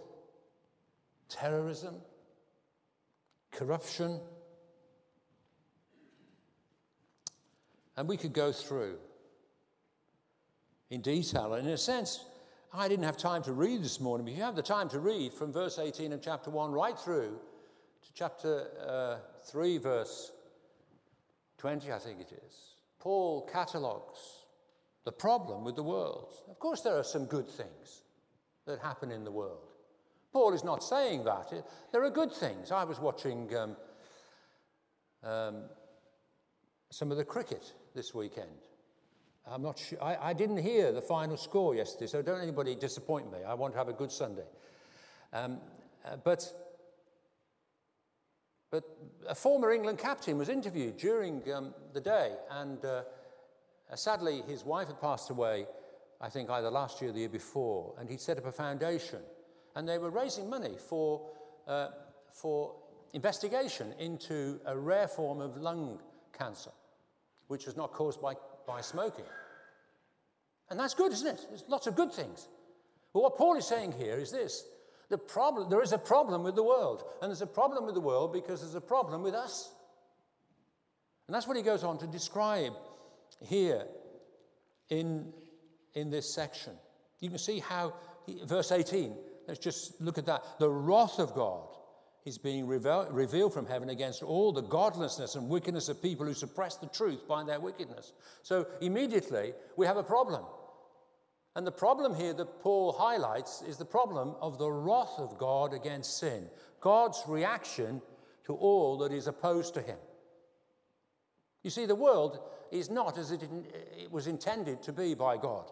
terrorism, 1.29 1.95
corruption. 3.52 4.21
And 7.97 8.09
we 8.09 8.17
could 8.17 8.33
go 8.33 8.52
through 8.52 8.99
in 10.90 11.00
detail. 11.00 11.55
And 11.55 11.67
in 11.67 11.75
a 11.75 11.79
sense, 11.79 12.25
I 12.73 12.87
didn't 12.87 13.05
have 13.05 13.17
time 13.17 13.43
to 13.45 13.53
read 13.53 13.83
this 13.83 13.99
morning, 13.99 14.25
but 14.25 14.31
if 14.33 14.39
you 14.39 14.45
have 14.45 14.55
the 14.55 14.62
time 14.62 14.89
to 14.91 15.00
read 15.00 15.35
from 15.35 15.53
verse 15.53 15.79
18 15.79 16.12
of 16.12 16.23
chapter 16.23 16.50
1 16.50 16.71
right 16.71 16.97
through 16.97 17.37
to 18.03 18.12
chapter 18.15 18.69
uh, 18.87 19.17
3, 19.50 19.79
verse 19.79 20.31
20, 21.59 21.91
I 21.91 21.99
think 21.99 22.21
it 22.21 22.33
is. 22.47 22.75
Paul 23.00 23.49
catalogues 23.53 24.45
the 25.05 25.11
problem 25.11 25.65
with 25.65 25.75
the 25.75 25.83
world. 25.83 26.33
Of 26.49 26.61
course, 26.61 26.83
there 26.83 26.97
are 26.97 27.03
some 27.03 27.25
good 27.25 27.49
things 27.49 28.03
that 28.67 28.79
happen 28.79 29.11
in 29.11 29.25
the 29.25 29.33
world. 29.33 29.67
Paul 30.33 30.55
is 30.55 30.62
not 30.62 30.85
saying 30.85 31.25
that. 31.25 31.53
There 31.91 32.05
are 32.05 32.11
good 32.11 32.33
things. 32.33 32.71
I 32.71 32.85
was 32.85 33.00
watching 33.00 33.53
um, 33.57 33.77
um, 35.25 35.62
some 36.91 37.11
of 37.11 37.17
the 37.17 37.25
cricket 37.25 37.73
this 37.97 38.15
weekend. 38.15 38.70
I'm 39.49 39.63
not 39.63 39.79
sure. 39.79 40.03
I, 40.03 40.31
I, 40.31 40.33
didn't 40.33 40.59
hear 40.59 40.93
the 40.93 41.01
final 41.01 41.37
score 41.37 41.75
yesterday, 41.75 42.07
so 42.07 42.23
don't 42.23 42.41
anybody 42.41 42.75
disappoint 42.75 43.33
me. 43.33 43.39
I 43.47 43.55
want 43.55 43.73
to 43.75 43.79
have 43.79 43.89
a 43.89 43.93
good 43.93 44.13
Sunday. 44.13 44.45
Um, 45.33 45.59
uh, 46.05 46.17
but, 46.23 46.45
but 48.71 48.85
a 49.29 49.35
former 49.35 49.73
England 49.73 49.99
captain 49.99 50.39
was 50.39 50.49
interviewed 50.49 50.97
during 50.97 51.43
um, 51.53 51.75
the 51.93 52.01
day, 52.01 52.35
and 52.51 52.85
uh, 52.85 53.03
sadly, 53.95 54.43
his 54.47 54.65
wife 54.65 54.89
had 54.89 55.01
passed 55.01 55.31
away, 55.31 55.67
I 56.21 56.29
think 56.29 56.51
either 56.51 56.71
last 56.71 57.01
year 57.01 57.11
or 57.11 57.13
the 57.13 57.21
year 57.21 57.29
before, 57.29 57.95
and 57.99 58.09
he'd 58.09 58.21
set 58.21 58.39
up 58.39 58.47
a 58.47 58.53
foundation. 58.53 59.21
And 59.75 59.89
they 59.89 59.99
were 59.99 60.11
raising 60.11 60.51
money 60.51 60.77
for, 60.79 61.31
uh, 61.67 61.89
for 62.33 62.75
investigation 63.13 63.95
into 63.99 64.61
a 64.67 64.77
rare 64.77 65.09
form 65.09 65.41
of 65.41 65.57
lung 65.57 66.01
cancer, 66.37 66.71
which 67.49 67.67
was 67.67 67.77
not 67.77 67.93
caused 67.93 68.21
by 68.21 68.35
by 68.71 68.81
smoking. 68.81 69.25
And 70.71 70.79
that's 70.79 70.95
good, 70.95 71.12
isn't 71.12 71.27
it? 71.27 71.47
There's 71.49 71.65
lots 71.69 71.87
of 71.87 71.97
good 71.97 72.12
things. 72.12 72.49
But 73.12 73.23
what 73.23 73.37
Paul 73.37 73.57
is 73.57 73.67
saying 73.67 73.93
here 73.93 74.19
is 74.19 74.31
this 74.31 74.65
the 75.09 75.19
problem, 75.19 75.69
there 75.69 75.83
is 75.83 75.93
a 75.93 75.99
problem 75.99 76.45
with 76.45 76.55
the 76.55 76.62
world. 76.62 77.03
And 77.21 77.31
there's 77.31 77.43
a 77.43 77.47
problem 77.47 77.85
with 77.85 77.95
the 77.95 78.00
world 78.00 78.33
because 78.33 78.61
there's 78.61 78.77
a 78.77 78.81
problem 78.81 79.23
with 79.23 79.35
us. 79.35 79.73
And 81.27 81.35
that's 81.35 81.49
what 81.49 81.57
he 81.57 81.62
goes 81.62 81.85
on 81.85 81.99
to 81.99 82.07
describe 82.07 82.73
here 83.45 83.87
in, 84.89 85.33
in 85.95 86.11
this 86.11 86.33
section. 86.33 86.73
You 87.21 87.29
can 87.29 87.39
see 87.39 87.59
how, 87.59 87.95
he, 88.25 88.41
verse 88.45 88.71
18, 88.71 89.17
let's 89.49 89.61
just 89.61 90.00
look 90.00 90.19
at 90.19 90.27
that. 90.27 90.45
The 90.61 90.71
wrath 90.71 91.19
of 91.19 91.35
God 91.35 91.69
is 92.25 92.39
being 92.39 92.67
revealed 92.67 93.55
from 93.55 93.67
heaven 93.67 93.89
against 93.91 94.23
all 94.23 94.53
the 94.53 94.62
godlessness 94.62 95.35
and 95.37 95.49
wickedness 95.49 95.89
of 95.89 96.03
people 96.03 96.27
who 96.27 96.35
suppress 96.35 96.77
the 96.77 96.87
truth 96.87 97.27
by 97.27 97.43
their 97.45 97.61
wickedness. 97.61 98.12
So 98.43 98.67
immediately 98.81 99.55
we 99.77 99.87
have 99.87 99.97
a 99.97 100.03
problem. 100.03 100.45
And 101.57 101.67
the 101.67 101.73
problem 101.73 102.15
here 102.15 102.33
that 102.35 102.61
Paul 102.61 102.93
highlights 102.93 103.62
is 103.62 103.77
the 103.77 103.85
problem 103.85 104.35
of 104.41 104.59
the 104.59 104.71
wrath 104.71 105.15
of 105.19 105.39
God 105.39 105.75
against 105.75 106.19
sin, 106.19 106.47
God's 106.81 107.23
reaction 107.27 108.00
to 108.45 108.55
all 108.55 108.99
that 108.99 109.12
is 109.12 109.27
opposed 109.27 109.75
to 109.75 109.83
him. 109.83 109.99
You 111.62 111.71
see, 111.71 111.87
the 111.87 111.95
world 111.95 112.41
is 112.71 112.89
not 112.91 113.19
as 113.19 113.33
it, 113.33 113.43
was 114.11 114.27
intended 114.27 114.83
to 114.83 114.93
be 114.93 115.15
by 115.15 115.37
God. 115.37 115.71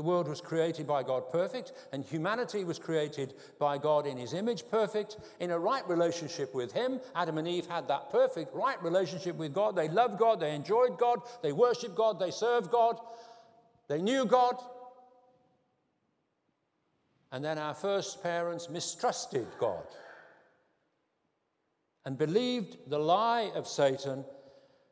The 0.00 0.06
world 0.06 0.28
was 0.28 0.40
created 0.40 0.86
by 0.86 1.02
God 1.02 1.28
perfect, 1.28 1.72
and 1.92 2.02
humanity 2.02 2.64
was 2.64 2.78
created 2.78 3.34
by 3.58 3.76
God 3.76 4.06
in 4.06 4.16
his 4.16 4.32
image 4.32 4.64
perfect, 4.70 5.18
in 5.40 5.50
a 5.50 5.58
right 5.58 5.86
relationship 5.86 6.54
with 6.54 6.72
him. 6.72 7.00
Adam 7.14 7.36
and 7.36 7.46
Eve 7.46 7.66
had 7.66 7.86
that 7.88 8.08
perfect, 8.10 8.54
right 8.54 8.82
relationship 8.82 9.36
with 9.36 9.52
God. 9.52 9.76
They 9.76 9.90
loved 9.90 10.18
God, 10.18 10.40
they 10.40 10.54
enjoyed 10.54 10.96
God, 10.96 11.20
they 11.42 11.52
worshiped 11.52 11.96
God, 11.96 12.18
they 12.18 12.30
served 12.30 12.70
God, 12.70 12.98
they 13.88 14.00
knew 14.00 14.24
God. 14.24 14.56
And 17.30 17.44
then 17.44 17.58
our 17.58 17.74
first 17.74 18.22
parents 18.22 18.70
mistrusted 18.70 19.48
God 19.58 19.84
and 22.06 22.16
believed 22.16 22.78
the 22.88 22.98
lie 22.98 23.52
of 23.54 23.68
Satan, 23.68 24.24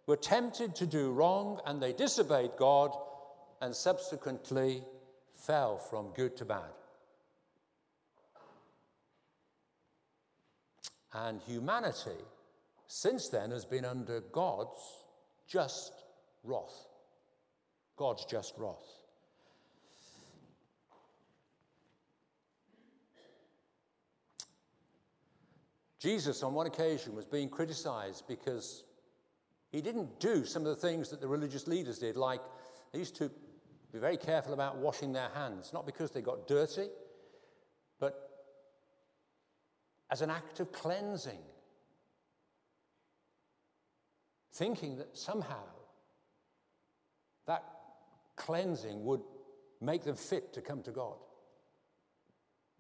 were 0.07 0.17
tempted 0.17 0.75
to 0.75 0.87
do 0.87 1.13
wrong, 1.13 1.63
and 1.65 1.81
they 1.81 1.95
disobeyed 1.95 2.51
God 2.59 2.95
and 3.61 3.75
subsequently 3.75 4.85
fell 5.49 5.79
from 5.79 6.13
good 6.15 6.37
to 6.37 6.45
bad. 6.45 6.61
And 11.15 11.41
humanity, 11.41 12.21
since 12.87 13.29
then, 13.29 13.51
has 13.51 13.65
been 13.65 13.87
under 13.87 14.21
God's 14.21 14.79
just 15.49 15.93
wrath. 16.45 16.87
God's 17.97 18.27
just 18.27 18.55
wrath. 18.59 18.77
Jesus, 25.99 26.43
on 26.43 26.53
one 26.53 26.67
occasion, 26.67 27.17
was 27.17 27.25
being 27.25 27.49
criticized 27.49 28.25
because 28.29 28.85
he 29.73 29.81
didn't 29.81 30.21
do 30.21 30.45
some 30.45 30.67
of 30.67 30.69
the 30.69 30.89
things 30.89 31.09
that 31.09 31.23
the 31.23 31.27
religious 31.27 31.67
leaders 31.67 31.99
did, 31.99 32.19
like 32.19 32.43
they 32.93 32.99
used 32.99 33.17
to 33.17 33.31
be 33.93 33.99
very 33.99 34.17
careful 34.17 34.53
about 34.53 34.79
washing 34.79 35.13
their 35.13 35.31
hands, 35.31 35.73
not 35.73 35.87
because 35.87 36.11
they 36.11 36.21
got 36.21 36.47
dirty, 36.47 36.89
but 37.99 38.31
as 40.11 40.21
an 40.21 40.31
act 40.31 40.61
of 40.61 40.73
cleansing, 40.73 41.39
thinking 44.53 44.99
that 44.99 45.17
somehow 45.17 45.65
that 47.47 47.65
cleansing 48.37 49.05
would 49.05 49.23
make 49.81 50.05
them 50.05 50.17
fit 50.17 50.53
to 50.53 50.61
come 50.61 50.83
to 50.83 50.91
God. 50.91 51.17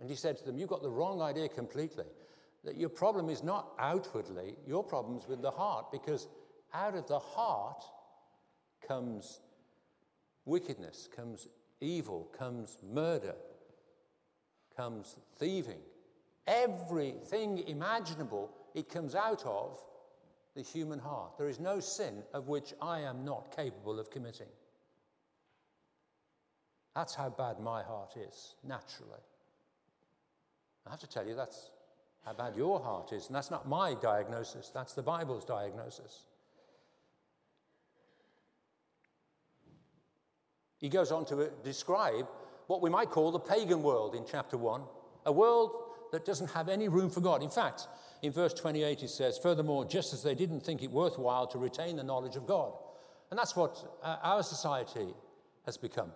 And 0.00 0.08
he 0.08 0.16
said 0.16 0.38
to 0.38 0.44
them, 0.44 0.58
You've 0.58 0.68
got 0.68 0.82
the 0.82 0.90
wrong 0.90 1.20
idea 1.22 1.48
completely. 1.48 2.04
That 2.64 2.76
your 2.76 2.88
problem 2.88 3.30
is 3.30 3.42
not 3.42 3.70
outwardly, 3.78 4.56
your 4.66 4.82
problem's 4.82 5.28
with 5.28 5.40
the 5.42 5.50
heart, 5.50 5.90
because 5.92 6.26
out 6.74 6.94
of 6.96 7.06
the 7.06 7.18
heart 7.18 7.84
comes 8.86 9.40
wickedness, 10.48 11.08
comes 11.14 11.46
evil, 11.80 12.28
comes 12.36 12.78
murder, 12.92 13.34
comes 14.76 15.16
thieving. 15.38 15.80
Everything 16.46 17.58
imaginable, 17.68 18.50
it 18.74 18.88
comes 18.88 19.14
out 19.14 19.44
of 19.44 19.78
the 20.56 20.62
human 20.62 20.98
heart. 20.98 21.36
There 21.38 21.48
is 21.48 21.60
no 21.60 21.78
sin 21.78 22.22
of 22.32 22.48
which 22.48 22.72
I 22.80 23.00
am 23.00 23.24
not 23.24 23.54
capable 23.54 24.00
of 24.00 24.10
committing. 24.10 24.48
That's 26.94 27.14
how 27.14 27.28
bad 27.28 27.60
my 27.60 27.82
heart 27.82 28.16
is, 28.16 28.54
naturally. 28.64 29.20
I 30.86 30.90
have 30.90 31.00
to 31.00 31.06
tell 31.06 31.26
you, 31.26 31.34
that's 31.34 31.70
how 32.24 32.32
bad 32.32 32.56
your 32.56 32.80
heart 32.80 33.12
is. 33.12 33.26
And 33.26 33.36
that's 33.36 33.50
not 33.50 33.68
my 33.68 33.94
diagnosis, 33.94 34.70
that's 34.74 34.94
the 34.94 35.02
Bible's 35.02 35.44
diagnosis. 35.44 36.24
He 40.78 40.88
goes 40.88 41.12
on 41.12 41.24
to 41.26 41.50
describe 41.62 42.28
what 42.66 42.82
we 42.82 42.90
might 42.90 43.10
call 43.10 43.32
the 43.32 43.38
pagan 43.38 43.82
world 43.82 44.14
in 44.14 44.24
chapter 44.30 44.56
1, 44.56 44.82
a 45.26 45.32
world 45.32 45.72
that 46.12 46.24
doesn't 46.24 46.50
have 46.52 46.68
any 46.68 46.88
room 46.88 47.10
for 47.10 47.20
God. 47.20 47.42
In 47.42 47.50
fact, 47.50 47.88
in 48.22 48.32
verse 48.32 48.54
28, 48.54 49.00
he 49.00 49.06
says, 49.06 49.38
Furthermore, 49.38 49.84
just 49.84 50.12
as 50.12 50.22
they 50.22 50.34
didn't 50.34 50.60
think 50.60 50.82
it 50.82 50.90
worthwhile 50.90 51.46
to 51.48 51.58
retain 51.58 51.96
the 51.96 52.02
knowledge 52.02 52.36
of 52.36 52.46
God. 52.46 52.72
And 53.30 53.38
that's 53.38 53.54
what 53.54 53.98
uh, 54.02 54.16
our 54.22 54.42
society 54.42 55.08
has 55.66 55.76
become. 55.76 56.12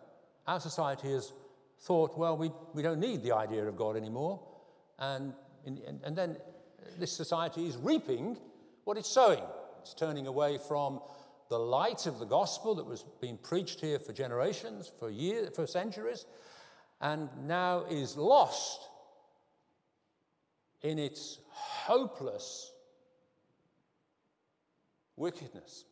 Our 0.47 0.61
society 0.61 1.12
has 1.12 1.33
thought, 1.81 2.16
well, 2.16 2.37
we, 2.37 2.50
we 2.75 2.83
don't 2.83 3.00
need 3.00 3.23
the 3.23 3.33
idea 3.33 3.64
of 3.64 3.76
God 3.76 3.97
anymore. 3.97 4.40
And, 4.99 5.35
and, 5.66 6.00
and 6.04 6.16
then 6.16 6.37
this 6.99 7.12
society 7.12 7.66
is 7.66 7.76
reaping 7.76 8.38
what 8.85 8.97
it's 8.97 9.09
sowing. 9.09 9.42
It's 9.81 9.95
turning 9.95 10.26
away 10.26 10.59
from 10.59 11.00
the 11.52 11.59
light 11.59 12.06
of 12.06 12.18
the 12.18 12.25
gospel 12.25 12.75
that 12.76 12.87
was 12.87 13.04
being 13.21 13.37
preached 13.37 13.78
here 13.78 13.99
for 13.99 14.14
generations, 14.14 14.91
for 14.99 15.10
years, 15.10 15.54
for 15.54 15.67
centuries, 15.67 16.25
and 17.02 17.28
now 17.47 17.84
is 17.91 18.17
lost 18.17 18.88
in 20.80 20.99
its 20.99 21.41
hopeless 21.50 22.73
wickedness. 25.15 25.84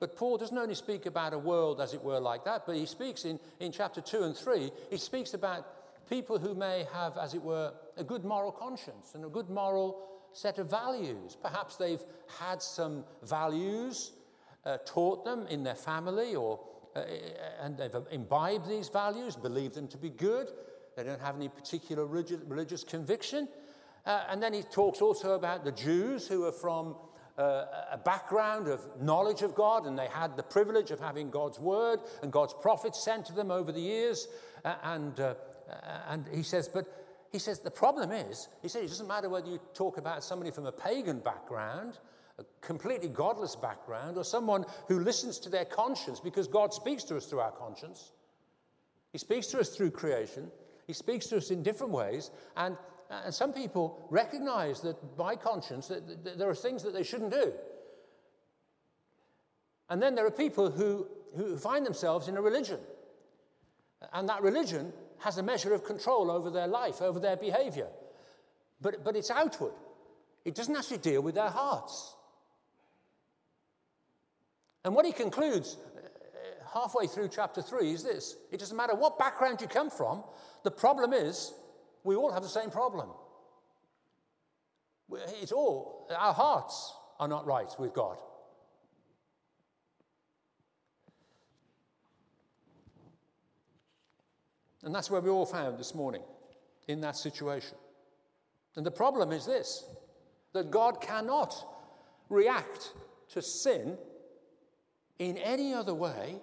But 0.00 0.16
Paul 0.16 0.36
doesn't 0.36 0.58
only 0.58 0.74
speak 0.74 1.06
about 1.06 1.32
a 1.32 1.38
world, 1.38 1.80
as 1.80 1.94
it 1.94 2.02
were, 2.02 2.18
like 2.18 2.44
that, 2.44 2.66
but 2.66 2.74
he 2.74 2.86
speaks 2.86 3.24
in, 3.24 3.38
in 3.60 3.70
chapter 3.70 4.00
2 4.00 4.24
and 4.24 4.36
3, 4.36 4.72
he 4.90 4.96
speaks 4.96 5.32
about 5.32 5.64
people 6.08 6.38
who 6.38 6.54
may 6.54 6.86
have, 6.92 7.16
as 7.18 7.34
it 7.34 7.42
were, 7.42 7.72
a 7.96 8.04
good 8.04 8.24
moral 8.24 8.52
conscience 8.52 9.14
and 9.14 9.24
a 9.24 9.28
good 9.28 9.50
moral 9.50 10.08
set 10.32 10.58
of 10.58 10.70
values. 10.70 11.36
Perhaps 11.40 11.76
they've 11.76 12.02
had 12.38 12.62
some 12.62 13.04
values 13.22 14.12
uh, 14.64 14.78
taught 14.86 15.24
them 15.24 15.46
in 15.48 15.62
their 15.62 15.74
family 15.74 16.34
or 16.34 16.60
uh, 16.94 17.04
and 17.60 17.78
they've 17.78 17.94
imbibed 18.10 18.68
these 18.68 18.88
values, 18.88 19.34
believe 19.34 19.72
them 19.72 19.88
to 19.88 19.96
be 19.96 20.10
good. 20.10 20.48
They 20.96 21.04
don't 21.04 21.20
have 21.20 21.36
any 21.36 21.48
particular 21.48 22.04
religious, 22.06 22.40
religious 22.46 22.84
conviction. 22.84 23.48
Uh, 24.04 24.24
and 24.28 24.42
then 24.42 24.52
he 24.52 24.62
talks 24.62 25.00
also 25.00 25.32
about 25.32 25.64
the 25.64 25.72
Jews 25.72 26.28
who 26.28 26.44
are 26.44 26.52
from 26.52 26.96
uh, 27.38 27.64
a 27.92 27.98
background 27.98 28.68
of 28.68 28.86
knowledge 29.00 29.40
of 29.40 29.54
God, 29.54 29.86
and 29.86 29.98
they 29.98 30.08
had 30.08 30.36
the 30.36 30.42
privilege 30.42 30.90
of 30.90 31.00
having 31.00 31.30
God's 31.30 31.58
word 31.58 32.00
and 32.22 32.30
God's 32.30 32.52
prophets 32.52 33.02
sent 33.02 33.24
to 33.26 33.32
them 33.32 33.50
over 33.50 33.72
the 33.72 33.80
years. 33.80 34.28
Uh, 34.64 34.74
and, 34.84 35.20
uh, 35.72 36.00
and 36.08 36.26
he 36.32 36.42
says, 36.42 36.68
but 36.68 36.86
he 37.30 37.38
says 37.38 37.60
the 37.60 37.70
problem 37.70 38.12
is, 38.12 38.48
he 38.60 38.68
says 38.68 38.82
it 38.82 38.88
doesn't 38.88 39.08
matter 39.08 39.28
whether 39.28 39.48
you 39.48 39.58
talk 39.74 39.96
about 39.96 40.22
somebody 40.22 40.50
from 40.50 40.66
a 40.66 40.72
pagan 40.72 41.18
background, 41.18 41.98
a 42.38 42.44
completely 42.60 43.08
godless 43.08 43.56
background, 43.56 44.16
or 44.16 44.24
someone 44.24 44.64
who 44.88 45.00
listens 45.00 45.38
to 45.40 45.48
their 45.48 45.64
conscience 45.64 46.20
because 46.20 46.46
God 46.46 46.72
speaks 46.72 47.04
to 47.04 47.16
us 47.16 47.26
through 47.26 47.40
our 47.40 47.52
conscience. 47.52 48.12
He 49.12 49.18
speaks 49.18 49.46
to 49.48 49.60
us 49.60 49.70
through 49.70 49.90
creation. 49.90 50.50
He 50.86 50.92
speaks 50.92 51.26
to 51.26 51.36
us 51.36 51.50
in 51.50 51.62
different 51.62 51.92
ways. 51.92 52.30
And 52.56 52.76
and 53.24 53.34
some 53.34 53.52
people 53.52 54.06
recognize 54.10 54.80
that 54.80 55.16
by 55.16 55.36
conscience 55.36 55.88
that, 55.88 56.24
that 56.24 56.38
there 56.38 56.48
are 56.48 56.54
things 56.54 56.82
that 56.82 56.94
they 56.94 57.02
shouldn't 57.02 57.30
do. 57.30 57.52
And 59.90 60.02
then 60.02 60.14
there 60.14 60.24
are 60.24 60.30
people 60.30 60.70
who, 60.70 61.06
who 61.36 61.58
find 61.58 61.84
themselves 61.84 62.28
in 62.28 62.38
a 62.38 62.42
religion. 62.42 62.80
And 64.14 64.28
that 64.30 64.42
religion 64.42 64.92
has 65.22 65.38
a 65.38 65.42
measure 65.42 65.72
of 65.72 65.84
control 65.84 66.30
over 66.30 66.50
their 66.50 66.66
life, 66.66 67.00
over 67.00 67.20
their 67.20 67.36
behavior. 67.36 67.88
But, 68.80 69.04
but 69.04 69.16
it's 69.16 69.30
outward, 69.30 69.72
it 70.44 70.54
doesn't 70.54 70.76
actually 70.76 70.98
deal 70.98 71.22
with 71.22 71.36
their 71.36 71.50
hearts. 71.50 72.14
And 74.84 74.94
what 74.94 75.06
he 75.06 75.12
concludes 75.12 75.76
uh, 75.96 76.00
halfway 76.74 77.06
through 77.06 77.28
chapter 77.28 77.62
3 77.62 77.92
is 77.92 78.02
this 78.02 78.36
it 78.50 78.58
doesn't 78.58 78.76
matter 78.76 78.94
what 78.94 79.18
background 79.18 79.60
you 79.60 79.68
come 79.68 79.90
from, 79.90 80.24
the 80.64 80.70
problem 80.70 81.12
is 81.12 81.52
we 82.02 82.16
all 82.16 82.32
have 82.32 82.42
the 82.42 82.48
same 82.48 82.70
problem. 82.70 83.08
It's 85.40 85.52
all, 85.52 86.08
our 86.16 86.32
hearts 86.32 86.94
are 87.20 87.28
not 87.28 87.46
right 87.46 87.68
with 87.78 87.92
God. 87.92 88.16
And 94.82 94.94
that's 94.94 95.10
where 95.10 95.20
we 95.20 95.30
all 95.30 95.46
found 95.46 95.78
this 95.78 95.94
morning, 95.94 96.22
in 96.88 97.00
that 97.02 97.16
situation. 97.16 97.76
And 98.76 98.84
the 98.84 98.90
problem 98.90 99.32
is 99.32 99.46
this 99.46 99.84
that 100.52 100.70
God 100.70 101.00
cannot 101.00 101.54
react 102.28 102.92
to 103.30 103.40
sin 103.40 103.96
in 105.18 105.38
any 105.38 105.72
other 105.72 105.94
way 105.94 106.36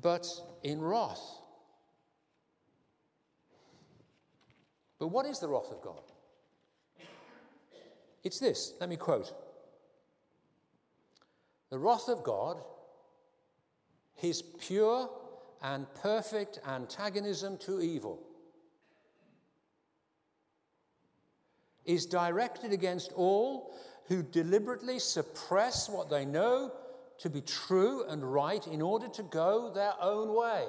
but 0.00 0.26
in 0.62 0.80
wrath. 0.80 1.20
But 4.98 5.08
what 5.08 5.26
is 5.26 5.38
the 5.38 5.48
wrath 5.48 5.70
of 5.70 5.80
God? 5.82 6.02
It's 8.24 8.38
this. 8.38 8.74
Let 8.80 8.88
me 8.88 8.96
quote. 8.96 9.32
The 11.70 11.78
wrath 11.78 12.08
of 12.08 12.22
God, 12.22 12.58
his 14.14 14.42
pure 14.42 15.08
and 15.62 15.86
perfect 15.94 16.60
antagonism 16.66 17.58
to 17.58 17.80
evil, 17.80 18.20
is 21.84 22.06
directed 22.06 22.72
against 22.72 23.12
all 23.12 23.74
who 24.06 24.22
deliberately 24.22 24.98
suppress 24.98 25.88
what 25.88 26.10
they 26.10 26.24
know 26.24 26.72
to 27.18 27.30
be 27.30 27.40
true 27.40 28.04
and 28.08 28.22
right 28.22 28.66
in 28.66 28.80
order 28.80 29.08
to 29.08 29.22
go 29.22 29.70
their 29.72 29.94
own 30.00 30.34
way. 30.34 30.64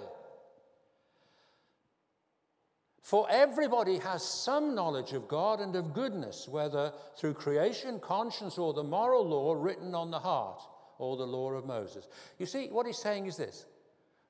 For 3.01 3.27
everybody 3.29 3.97
has 3.97 4.23
some 4.23 4.75
knowledge 4.75 5.13
of 5.13 5.27
God 5.27 5.61
and 5.61 5.75
of 5.75 5.93
goodness, 5.93 6.47
whether 6.47 6.93
through 7.17 7.33
creation, 7.33 7.99
conscience, 7.99 8.57
or 8.57 8.71
the 8.71 8.83
moral 8.83 9.27
law 9.27 9.53
written 9.53 9.95
on 9.95 10.11
the 10.11 10.19
heart, 10.19 10.61
or 10.99 11.17
the 11.17 11.25
law 11.25 11.51
of 11.53 11.65
Moses. 11.65 12.07
You 12.37 12.45
see, 12.45 12.67
what 12.67 12.85
he's 12.85 12.99
saying 12.99 13.25
is 13.25 13.35
this 13.35 13.65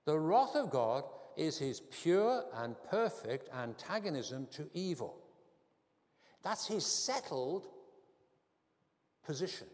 the 0.10 0.18
wrath 0.18 0.56
of 0.56 0.72
God 0.72 1.04
is 1.38 1.60
his 1.60 1.82
pure 1.82 2.44
and 2.56 2.76
perfect 2.90 3.48
antagonism 3.56 4.48
to 4.54 4.68
evil. 4.74 5.22
That's 6.42 6.66
his 6.66 6.84
settled 6.84 7.68
position. 9.24 9.68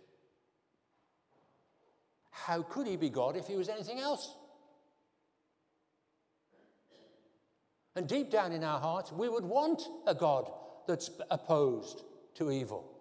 how 2.31 2.63
could 2.63 2.85
he 2.85 2.97
be 2.97 3.09
God 3.09 3.37
if 3.37 3.47
he 3.47 3.55
was 3.55 3.69
anything 3.69 4.01
else? 4.01 4.35
And 7.95 8.05
deep 8.05 8.29
down 8.29 8.51
in 8.51 8.61
our 8.61 8.81
hearts, 8.81 9.13
we 9.13 9.29
would 9.29 9.45
want 9.45 9.83
a 10.05 10.13
God 10.13 10.51
that's 10.85 11.11
opposed 11.31 12.03
to 12.33 12.51
evil. 12.51 12.94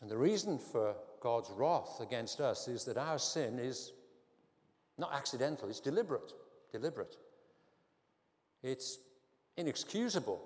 And 0.00 0.10
the 0.10 0.16
reason 0.16 0.58
for 0.58 0.94
God's 1.20 1.50
wrath 1.50 2.00
against 2.00 2.40
us 2.40 2.68
is 2.68 2.84
that 2.84 2.96
our 2.96 3.18
sin 3.18 3.58
is 3.58 3.92
not 4.96 5.14
accidental, 5.14 5.68
it's 5.68 5.80
deliberate. 5.80 6.32
Deliberate. 6.72 7.16
It's 8.62 8.98
inexcusable. 9.56 10.40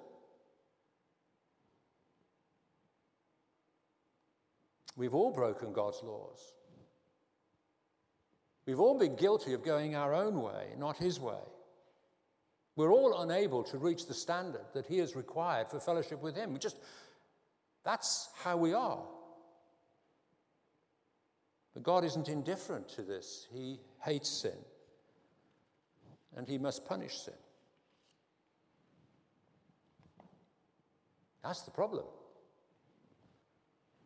We've 4.96 5.14
all 5.14 5.30
broken 5.30 5.72
God's 5.72 6.02
laws. 6.02 6.52
We've 8.66 8.80
all 8.80 8.98
been 8.98 9.16
guilty 9.16 9.54
of 9.54 9.64
going 9.64 9.96
our 9.96 10.14
own 10.14 10.40
way, 10.40 10.74
not 10.78 10.96
His 10.96 11.18
way. 11.18 11.40
We're 12.76 12.92
all 12.92 13.22
unable 13.22 13.64
to 13.64 13.78
reach 13.78 14.06
the 14.06 14.14
standard 14.14 14.64
that 14.74 14.86
He 14.86 14.98
has 14.98 15.16
required 15.16 15.68
for 15.68 15.80
fellowship 15.80 16.22
with 16.22 16.36
Him. 16.36 16.52
We 16.52 16.58
just, 16.58 16.76
that's 17.84 18.28
how 18.42 18.56
we 18.56 18.72
are. 18.74 19.02
But 21.74 21.82
God 21.82 22.04
isn't 22.04 22.28
indifferent 22.28 22.88
to 22.90 23.02
this. 23.02 23.46
He 23.52 23.80
hates 24.00 24.28
sin, 24.28 24.58
and 26.36 26.46
He 26.46 26.58
must 26.58 26.84
punish 26.84 27.16
sin. 27.16 27.34
That's 31.42 31.62
the 31.62 31.70
problem. 31.70 32.04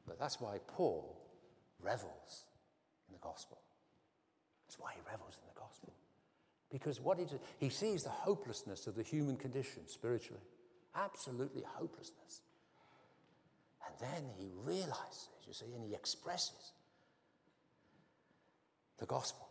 But 0.07 0.19
that's 0.19 0.41
why 0.41 0.59
Paul 0.69 1.21
revels 1.83 2.45
in 3.09 3.13
the 3.13 3.21
gospel. 3.21 3.59
That's 4.67 4.79
why 4.79 4.93
he 4.95 5.01
revels 5.11 5.37
in 5.41 5.49
the 5.53 5.61
gospel. 5.61 5.93
Because 6.71 7.01
what 7.01 7.19
it 7.19 7.33
is, 7.33 7.39
he 7.59 7.69
sees 7.69 8.05
the 8.05 8.11
hopelessness 8.11 8.87
of 8.87 8.95
the 8.95 9.03
human 9.03 9.37
condition 9.37 9.87
spiritually. 9.87 10.43
Absolutely 10.95 11.63
hopelessness. 11.67 12.41
And 13.87 13.95
then 14.01 14.31
he 14.39 14.51
realizes, 14.65 15.29
you 15.47 15.53
see, 15.53 15.67
and 15.75 15.85
he 15.85 15.95
expresses 15.95 16.73
the 18.99 19.07
gospel. 19.07 19.49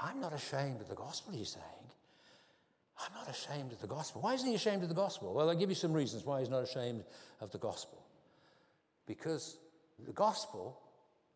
I'm 0.00 0.20
not 0.20 0.32
ashamed 0.32 0.80
of 0.80 0.88
the 0.88 0.94
gospel, 0.94 1.32
he's 1.32 1.50
saying. 1.50 1.64
I'm 2.98 3.12
not 3.14 3.28
ashamed 3.28 3.72
of 3.72 3.80
the 3.80 3.86
gospel. 3.86 4.22
Why 4.22 4.34
isn't 4.34 4.48
he 4.48 4.54
ashamed 4.54 4.82
of 4.82 4.88
the 4.88 4.94
gospel? 4.94 5.34
Well, 5.34 5.48
I'll 5.48 5.56
give 5.56 5.68
you 5.68 5.74
some 5.74 5.92
reasons 5.92 6.24
why 6.24 6.40
he's 6.40 6.48
not 6.48 6.62
ashamed 6.62 7.04
of 7.40 7.50
the 7.50 7.58
gospel. 7.58 8.04
Because 9.06 9.58
the 10.06 10.12
gospel 10.12 10.80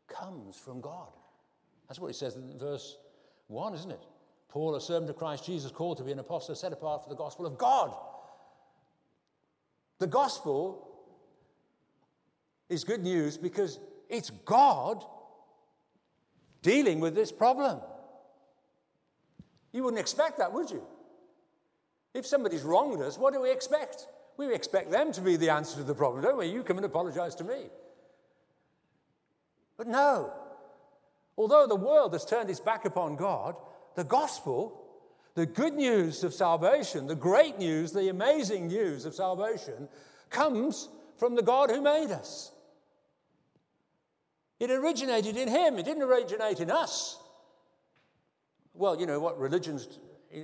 comes 0.06 0.56
from 0.56 0.80
God. 0.80 1.08
That's 1.88 1.98
what 1.98 2.08
he 2.08 2.14
says 2.14 2.36
in 2.36 2.58
verse 2.58 2.96
1, 3.48 3.74
isn't 3.74 3.90
it? 3.90 4.02
Paul, 4.48 4.76
a 4.76 4.80
servant 4.80 5.10
of 5.10 5.16
Christ 5.16 5.44
Jesus, 5.44 5.70
called 5.70 5.98
to 5.98 6.04
be 6.04 6.12
an 6.12 6.18
apostle, 6.18 6.54
set 6.54 6.72
apart 6.72 7.02
for 7.02 7.10
the 7.10 7.16
gospel 7.16 7.44
of 7.44 7.58
God. 7.58 7.94
The 9.98 10.06
gospel 10.06 10.88
is 12.68 12.84
good 12.84 13.02
news 13.02 13.36
because 13.36 13.78
it's 14.08 14.30
God 14.30 15.04
dealing 16.62 17.00
with 17.00 17.14
this 17.14 17.32
problem. 17.32 17.80
You 19.72 19.84
wouldn't 19.84 20.00
expect 20.00 20.38
that, 20.38 20.52
would 20.52 20.70
you? 20.70 20.82
If 22.14 22.26
somebody's 22.26 22.62
wronged 22.62 23.00
us, 23.00 23.18
what 23.18 23.32
do 23.32 23.40
we 23.40 23.50
expect? 23.50 24.08
We 24.36 24.52
expect 24.54 24.90
them 24.90 25.12
to 25.12 25.20
be 25.20 25.36
the 25.36 25.50
answer 25.50 25.76
to 25.76 25.82
the 25.82 25.94
problem, 25.94 26.22
don't 26.22 26.38
we? 26.38 26.46
You 26.46 26.62
come 26.62 26.78
and 26.78 26.86
apologize 26.86 27.34
to 27.36 27.44
me. 27.44 27.66
But 29.76 29.86
no. 29.86 30.32
Although 31.36 31.66
the 31.66 31.76
world 31.76 32.12
has 32.12 32.24
turned 32.24 32.50
its 32.50 32.60
back 32.60 32.84
upon 32.84 33.16
God, 33.16 33.56
the 33.94 34.04
gospel, 34.04 34.84
the 35.34 35.46
good 35.46 35.74
news 35.74 36.24
of 36.24 36.34
salvation, 36.34 37.06
the 37.06 37.14
great 37.14 37.58
news, 37.58 37.92
the 37.92 38.08
amazing 38.08 38.66
news 38.66 39.04
of 39.04 39.14
salvation, 39.14 39.88
comes 40.30 40.88
from 41.16 41.36
the 41.36 41.42
God 41.42 41.70
who 41.70 41.80
made 41.80 42.10
us. 42.10 42.50
It 44.60 44.70
originated 44.70 45.36
in 45.36 45.48
Him, 45.48 45.78
it 45.78 45.84
didn't 45.84 46.02
originate 46.02 46.60
in 46.60 46.70
us. 46.70 47.18
Well, 48.74 48.98
you 48.98 49.06
know 49.06 49.20
what 49.20 49.38
religions, 49.38 49.98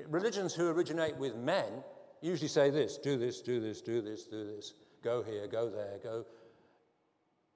religions 0.09 0.55
who 0.55 0.69
originate 0.69 1.17
with 1.17 1.37
men 1.37 1.85
usually 2.21 2.49
say 2.49 2.71
this 2.71 2.97
do 2.97 3.17
this, 3.17 3.41
do 3.41 3.61
this, 3.61 3.81
do 3.81 4.01
this, 4.01 4.25
do 4.25 4.45
this, 4.45 4.75
go 5.03 5.23
here, 5.23 5.47
go 5.47 5.69
there, 5.69 5.99
go. 6.03 6.25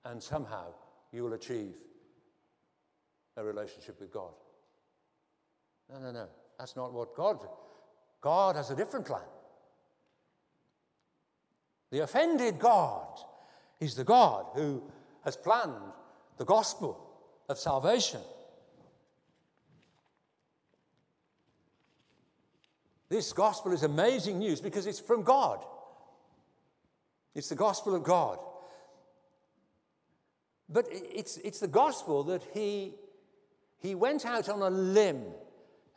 And 0.05 0.23
somehow 0.23 0.67
you 1.13 1.25
will 1.25 1.33
achieve 1.33 1.75
a 3.37 3.45
relationship 3.45 4.01
with 4.01 4.13
God. 4.13 4.33
No, 5.91 5.99
no, 6.01 6.13
no. 6.13 6.27
That's 6.59 6.77
not 6.77 6.93
what 6.93 7.15
God. 7.15 7.39
God 8.21 8.57
has 8.57 8.71
a 8.71 8.77
different 8.77 9.07
plan. 9.07 9.23
The 11.91 12.03
offended 12.03 12.59
God 12.59 13.19
is 13.81 13.95
the 13.95 14.05
God 14.05 14.47
who 14.55 14.83
has 15.25 15.37
planned 15.37 15.93
the 16.39 16.45
gospel 16.45 17.05
of 17.49 17.59
salvation. 17.59 18.21
This 23.09 23.33
gospel 23.33 23.73
is 23.73 23.83
amazing 23.83 24.39
news 24.39 24.61
because 24.61 24.87
it's 24.87 25.01
from 25.01 25.23
God. 25.23 25.65
It's 27.35 27.49
the 27.49 27.55
gospel 27.55 27.95
of 27.95 28.03
God. 28.03 28.39
But 30.69 30.87
it's, 30.91 31.39
it's 31.39 31.61
the 31.61 31.69
gospel 31.69 32.25
that 32.25 32.43
he, 32.53 32.95
he 33.79 33.95
went 33.95 34.27
out 34.27 34.49
on 34.49 34.61
a 34.61 34.71
limb 34.71 35.25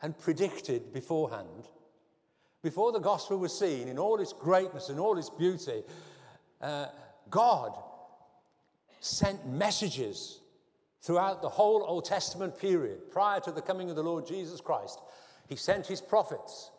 and 0.00 0.18
predicted 0.18 0.92
beforehand. 0.92 1.68
Before 2.62 2.92
the 2.92 2.98
gospel 2.98 3.38
was 3.38 3.56
seen 3.56 3.88
in 3.88 3.98
all 3.98 4.20
its 4.20 4.32
greatness 4.32 4.88
and 4.88 4.98
all 4.98 5.18
its 5.18 5.28
beauty, 5.28 5.82
uh, 6.60 6.86
God 7.28 7.76
sent 9.02 9.44
messages 9.48 10.38
throughout 11.02 11.42
the 11.42 11.48
whole 11.48 11.84
Old 11.86 12.04
Testament 12.04 12.56
period 12.56 13.10
prior 13.10 13.40
to 13.40 13.50
the 13.50 13.60
coming 13.60 13.90
of 13.90 13.96
the 13.96 14.02
Lord 14.02 14.26
Jesus 14.26 14.60
Christ. 14.60 15.00
He 15.48 15.56
sent 15.56 15.88
his 15.88 16.00
prophets 16.00 16.70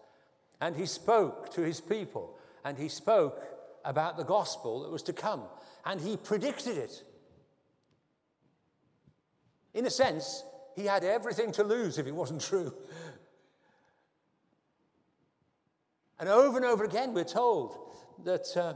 and 0.62 0.74
he 0.76 0.86
spoke 0.86 1.54
to 1.54 1.62
his 1.62 1.82
people 1.82 2.38
and 2.64 2.78
he 2.78 2.88
spoke 2.88 3.44
about 3.84 4.16
the 4.16 4.24
gospel 4.24 4.84
that 4.84 4.92
was 4.92 5.04
to 5.04 5.14
come 5.14 5.44
and 5.86 6.00
he 6.00 6.16
predicted 6.16 6.78
it. 6.78 7.04
In 9.74 9.86
a 9.86 9.90
sense, 9.90 10.46
he 10.78 10.86
had 10.86 11.04
everything 11.04 11.52
to 11.54 11.64
lose 11.64 11.98
if 11.98 12.08
it 12.08 12.16
wasn't 12.16 12.42
true. 12.42 12.74
And 16.20 16.30
over 16.30 16.56
and 16.56 16.66
over 16.66 16.86
again, 16.86 17.14
we're 17.14 17.26
told 17.26 17.78
that, 18.24 18.48
uh, 18.56 18.76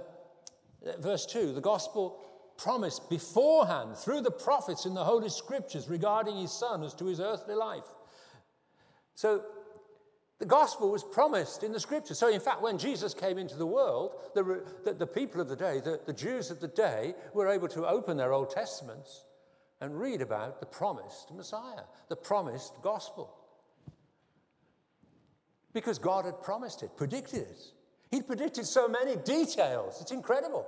verse 1.00 1.26
2, 1.26 1.54
the 1.54 1.62
gospel 1.62 2.20
promised 2.58 3.10
beforehand 3.10 3.96
through 3.96 4.22
the 4.22 4.32
prophets 4.32 4.86
in 4.86 4.94
the 4.94 5.04
Holy 5.04 5.30
Scriptures 5.30 5.90
regarding 5.90 6.38
his 6.38 6.52
son 6.52 6.84
as 6.84 6.94
to 6.96 7.06
his 7.06 7.20
earthly 7.20 7.56
life. 7.56 7.86
So 9.16 9.44
the 10.40 10.46
gospel 10.46 10.92
was 10.92 11.04
promised 11.04 11.64
in 11.64 11.72
the 11.72 11.80
Scriptures. 11.80 12.20
So, 12.20 12.28
in 12.28 12.40
fact, 12.40 12.62
when 12.62 12.78
Jesus 12.78 13.14
came 13.14 13.38
into 13.38 13.56
the 13.56 13.66
world, 13.66 14.16
the, 14.36 14.64
the, 14.84 14.94
the 14.94 15.08
people 15.08 15.42
of 15.42 15.50
the 15.50 15.56
day, 15.56 15.82
the, 15.84 16.00
the 16.06 16.14
Jews 16.14 16.52
of 16.52 16.60
the 16.60 16.68
day, 16.68 17.16
were 17.34 17.48
able 17.48 17.68
to 17.70 17.88
open 17.88 18.18
their 18.18 18.34
Old 18.34 18.52
Testaments 18.52 19.24
and 19.82 20.00
read 20.00 20.22
about 20.22 20.60
the 20.60 20.66
promised 20.66 21.34
Messiah, 21.34 21.84
the 22.10 22.16
promised 22.16 22.74
gospel. 22.84 23.34
Because 25.74 26.00
God 26.00 26.26
had 26.26 26.42
promised 26.42 26.84
it, 26.84 26.96
predicted 26.96 27.42
it. 27.42 27.62
He'd 28.12 28.28
predicted 28.28 28.66
so 28.66 28.88
many 28.88 29.16
details. 29.18 30.02
It's 30.02 30.12
incredible. 30.12 30.68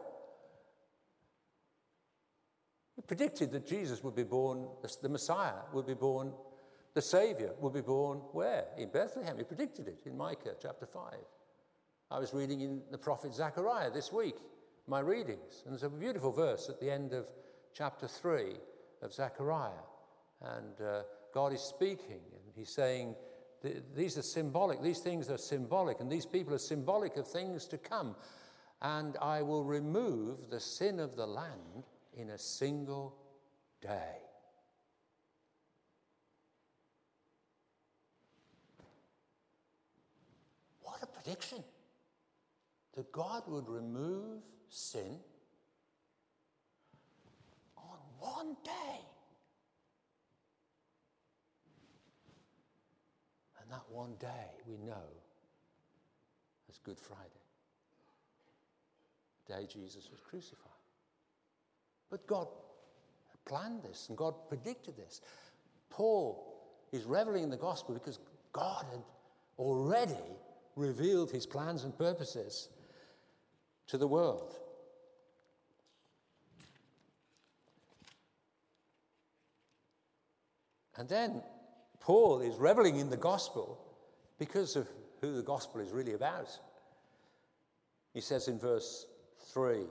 He 2.96 2.99
predicted 3.10 3.52
that 3.52 3.66
Jesus 3.66 4.04
would 4.04 4.16
be 4.16 4.24
born, 4.24 4.68
the 5.02 5.10
Messiah 5.10 5.64
would 5.74 5.88
be 5.88 5.96
born, 5.96 6.32
the 6.94 7.02
Savior 7.02 7.54
would 7.60 7.74
be 7.74 7.82
born 7.82 8.20
where? 8.34 8.66
In 8.78 8.90
Bethlehem. 8.90 9.36
He 9.36 9.44
predicted 9.44 9.88
it 9.88 10.04
in 10.06 10.16
Micah 10.16 10.54
chapter 10.62 10.86
5. 10.86 11.16
I 12.12 12.20
was 12.20 12.36
reading 12.36 12.62
in 12.62 12.84
the 12.92 13.00
prophet 13.00 13.34
Zechariah 13.34 13.90
this 13.90 14.14
week, 14.14 14.36
my 14.88 15.00
readings, 15.00 15.64
and 15.66 15.74
there's 15.74 15.82
a 15.82 15.90
beautiful 15.90 16.32
verse 16.32 16.70
at 16.70 16.80
the 16.80 16.92
end 16.92 17.14
of 17.14 17.26
chapter 17.74 18.08
3 18.08 18.54
of 19.02 19.12
Zechariah. 19.12 19.88
And 20.44 20.80
uh, 20.80 21.02
God 21.34 21.52
is 21.52 21.62
speaking, 21.62 22.22
and 22.32 22.54
He's 22.56 22.70
saying, 22.70 23.16
These 23.96 24.20
are 24.20 24.22
symbolic, 24.22 24.84
these 24.84 25.00
things 25.00 25.32
are 25.32 25.38
symbolic, 25.40 26.00
and 26.00 26.12
these 26.12 26.28
people 26.28 26.54
are 26.54 26.60
symbolic 26.60 27.18
of 27.18 27.28
things 27.28 27.66
to 27.70 27.80
come. 27.80 28.16
And 28.84 29.18
I 29.20 29.42
will 29.42 29.64
remove 29.64 30.52
the 30.52 30.60
sin 30.60 31.00
of 31.00 31.16
the 31.16 31.26
land 31.26 31.86
in 32.14 32.32
a 32.32 32.38
single 32.38 33.16
day. 33.82 34.18
What 40.82 41.02
a 41.02 41.08
prediction! 41.08 41.64
that 43.00 43.14
God 43.14 43.44
would 43.48 43.70
remove 43.70 44.42
sin 44.68 45.20
on 47.78 47.98
one 48.20 48.58
day. 48.66 49.00
And 53.62 53.72
that 53.72 53.84
one 53.90 54.16
day 54.20 54.28
we 54.68 54.76
know 54.78 55.08
as 56.70 56.78
Good 56.80 57.00
Friday, 57.00 57.24
the 59.48 59.54
day 59.54 59.68
Jesus 59.72 60.10
was 60.12 60.20
crucified. 60.20 60.79
But 62.10 62.26
God 62.28 62.48
planned 63.46 63.84
this 63.84 64.08
and 64.10 64.18
God 64.18 64.34
predicted 64.48 64.96
this. 64.96 65.22
Paul 65.90 66.56
is 66.92 67.04
reveling 67.06 67.44
in 67.44 67.50
the 67.50 67.58
gospel 67.58 67.94
because 67.94 68.20
God 68.54 68.86
had 68.92 69.02
already 69.58 70.14
revealed 70.76 71.32
his 71.32 71.46
plans 71.46 71.84
and 71.84 71.98
purposes 71.98 72.70
to 73.88 73.98
the 73.98 74.08
world. 74.08 74.56
And 80.96 81.08
then 81.08 81.42
Paul 82.00 82.42
is 82.42 82.56
reveling 82.58 82.98
in 82.98 83.10
the 83.10 83.18
gospel 83.18 83.80
because 84.38 84.76
of 84.76 84.88
who 85.22 85.36
the 85.36 85.44
gospel 85.44 85.82
is 85.82 85.92
really 85.92 86.14
about. 86.14 86.50
He 88.14 88.22
says 88.22 88.48
in 88.48 88.60
verse 88.60 89.06
3 89.54 89.86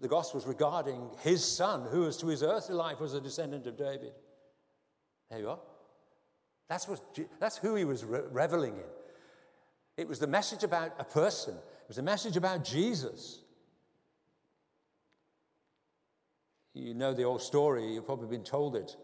the 0.00 0.08
gospel 0.08 0.40
is 0.40 0.46
regarding 0.46 1.10
his 1.20 1.44
son, 1.44 1.86
who, 1.90 2.06
as 2.06 2.16
to 2.18 2.26
his 2.26 2.42
earthly 2.42 2.74
life, 2.74 3.00
was 3.00 3.14
a 3.14 3.20
descendant 3.20 3.66
of 3.66 3.76
David. 3.76 4.12
There 5.30 5.40
you 5.40 5.50
are. 5.50 5.60
That's, 6.68 6.88
what, 6.88 7.00
that's 7.38 7.56
who 7.56 7.74
he 7.74 7.84
was 7.84 8.04
re- 8.04 8.20
reveling 8.30 8.74
in. 8.74 8.84
It 9.96 10.08
was 10.08 10.18
the 10.18 10.26
message 10.26 10.64
about 10.64 10.94
a 10.98 11.04
person, 11.04 11.54
it 11.54 11.88
was 11.88 11.98
a 11.98 12.02
message 12.02 12.36
about 12.36 12.64
Jesus. 12.64 13.38
You 16.74 16.94
know 16.94 17.12
the 17.12 17.24
old 17.24 17.42
story, 17.42 17.92
you've 17.92 18.06
probably 18.06 18.28
been 18.28 18.44
told 18.44 18.76
it 18.76 18.96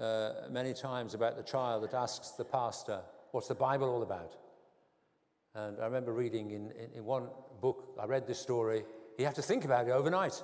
uh, 0.00 0.48
many 0.50 0.72
times 0.72 1.12
about 1.12 1.36
the 1.36 1.42
child 1.42 1.82
that 1.82 1.92
asks 1.92 2.30
the 2.30 2.44
pastor, 2.44 3.02
What's 3.32 3.48
the 3.48 3.54
Bible 3.54 3.88
all 3.88 4.02
about? 4.02 4.34
And 5.54 5.78
I 5.80 5.84
remember 5.84 6.12
reading 6.12 6.50
in, 6.52 6.70
in, 6.72 6.90
in 6.96 7.04
one 7.04 7.28
book, 7.60 7.94
I 8.00 8.06
read 8.06 8.26
this 8.26 8.38
story, 8.40 8.84
he 9.20 9.24
had 9.24 9.34
to 9.34 9.42
think 9.42 9.66
about 9.66 9.86
it 9.86 9.90
overnight. 9.90 10.42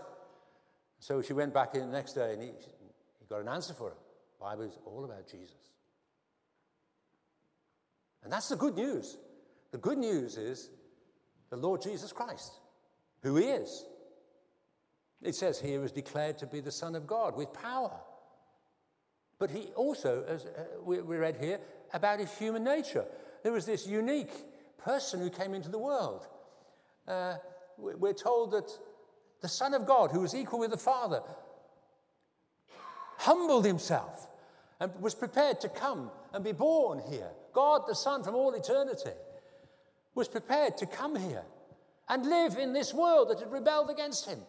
So 0.99 1.23
she 1.23 1.33
went 1.33 1.55
back 1.55 1.75
in 1.75 1.81
the 1.81 1.87
next 1.87 2.13
day 2.13 2.35
and 2.35 2.43
he, 2.43 2.49
he 2.49 3.27
got 3.27 3.41
an 3.41 3.49
answer 3.49 3.73
for 3.73 3.89
her. 3.89 3.97
The 4.39 4.45
Bible 4.45 4.65
is 4.65 4.79
all 4.85 5.03
about 5.03 5.27
Jesus. 5.27 5.57
And 8.23 8.31
that's 8.31 8.51
the 8.51 8.57
good 8.57 8.75
news. 8.75 9.17
The 9.73 9.79
good 9.79 9.97
news 9.97 10.37
is 10.37 10.69
the 11.49 11.57
Lord 11.57 11.81
Jesus 11.81 12.13
Christ, 12.13 12.53
who 13.23 13.37
he 13.37 13.47
is. 13.47 13.87
It 15.23 15.35
says 15.35 15.59
he 15.59 15.79
was 15.79 15.91
declared 15.91 16.37
to 16.39 16.47
be 16.47 16.61
the 16.61 16.71
Son 16.71 16.95
of 16.95 17.07
God 17.07 17.35
with 17.35 17.55
power. 17.55 17.99
But 19.39 19.51
he 19.51 19.69
also, 19.75 20.23
as 20.29 20.45
uh, 20.45 20.65
we 20.85 20.99
read 20.99 21.39
here, 21.41 21.61
about 21.95 22.21
his 22.21 22.37
human 22.37 22.63
nature. 22.63 23.07
There 23.43 23.53
was 23.53 23.65
this 23.65 23.87
unique 23.87 24.33
person 24.77 25.21
who 25.21 25.31
came 25.31 25.55
into 25.55 25.71
the 25.71 25.79
world. 25.79 26.27
Uh, 27.09 27.37
we're 27.79 28.13
told 28.13 28.53
that 28.53 28.71
the 29.43 29.49
Son 29.49 29.75
of 29.75 29.87
God, 29.87 30.11
who 30.11 30.21
was 30.21 30.35
equal 30.35 30.59
with 30.59 30.71
the 30.71 30.77
Father, 30.77 31.23
humbled 33.19 33.65
himself 33.65 34.29
and 34.81 34.93
was 35.01 35.15
prepared 35.15 35.61
to 35.61 35.69
come 35.69 36.11
and 36.33 36.45
be 36.45 36.53
born 36.53 37.03
here. 37.11 37.31
God, 37.53 37.83
the 37.87 37.95
Son 37.95 38.23
from 38.23 38.35
all 38.35 38.55
eternity, 38.55 39.11
was 40.15 40.29
prepared 40.29 40.77
to 40.79 40.87
come 40.87 41.17
here 41.17 41.45
and 42.09 42.25
live 42.25 42.57
in 42.57 42.73
this 42.73 42.95
world 42.95 43.31
that 43.31 43.41
had 43.41 43.53
rebelled 43.53 43.91
against 43.91 44.27
him. 44.27 44.41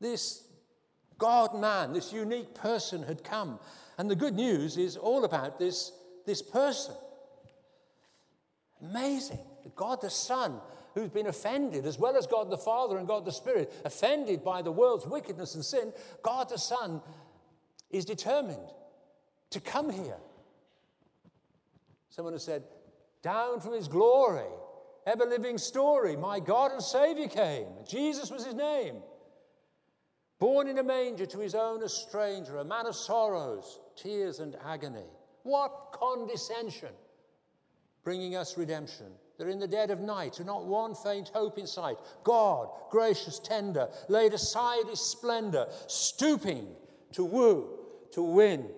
This 0.00 0.44
God 1.18 1.58
man, 1.58 1.92
this 1.92 2.12
unique 2.12 2.54
person 2.54 3.02
had 3.02 3.24
come. 3.24 3.58
And 3.98 4.08
the 4.08 4.16
good 4.16 4.34
news 4.34 4.76
is 4.76 4.96
all 4.96 5.24
about 5.24 5.58
this, 5.58 5.92
this 6.24 6.40
person. 6.40 6.94
Amazing. 8.82 9.40
God 9.76 10.00
the 10.00 10.10
Son, 10.10 10.60
who's 10.94 11.10
been 11.10 11.26
offended, 11.26 11.86
as 11.86 11.98
well 11.98 12.16
as 12.16 12.26
God 12.26 12.50
the 12.50 12.58
Father 12.58 12.98
and 12.98 13.06
God 13.06 13.24
the 13.24 13.32
Spirit, 13.32 13.72
offended 13.84 14.44
by 14.44 14.62
the 14.62 14.72
world's 14.72 15.06
wickedness 15.06 15.54
and 15.54 15.64
sin, 15.64 15.92
God 16.22 16.48
the 16.48 16.58
Son 16.58 17.00
is 17.90 18.04
determined 18.04 18.72
to 19.50 19.60
come 19.60 19.90
here. 19.90 20.18
Someone 22.10 22.34
has 22.34 22.44
said, 22.44 22.64
Down 23.22 23.60
from 23.60 23.72
his 23.72 23.88
glory, 23.88 24.50
ever 25.06 25.24
living 25.24 25.58
story, 25.58 26.16
my 26.16 26.40
God 26.40 26.72
and 26.72 26.82
Savior 26.82 27.28
came. 27.28 27.66
Jesus 27.88 28.30
was 28.30 28.44
his 28.44 28.54
name. 28.54 28.96
Born 30.38 30.68
in 30.68 30.78
a 30.78 30.84
manger 30.84 31.26
to 31.26 31.38
his 31.38 31.54
own 31.54 31.82
a 31.82 31.88
stranger, 31.88 32.58
a 32.58 32.64
man 32.64 32.86
of 32.86 32.94
sorrows, 32.94 33.80
tears, 33.96 34.38
and 34.38 34.56
agony. 34.64 35.10
What 35.42 35.92
condescension! 35.92 36.92
Bringing 38.08 38.36
us 38.36 38.56
redemption. 38.56 39.04
That 39.36 39.48
in 39.48 39.58
the 39.58 39.68
dead 39.68 39.90
of 39.90 40.00
night, 40.00 40.38
and 40.38 40.46
not 40.46 40.64
one 40.64 40.94
faint 40.94 41.28
hope 41.28 41.58
in 41.58 41.66
sight, 41.66 41.98
God, 42.24 42.70
gracious, 42.88 43.38
tender, 43.38 43.90
laid 44.08 44.32
aside 44.32 44.86
his 44.88 44.98
splendor, 44.98 45.66
stooping 45.88 46.68
to 47.12 47.22
woo, 47.22 47.68
to 48.12 48.22
win 48.22 48.70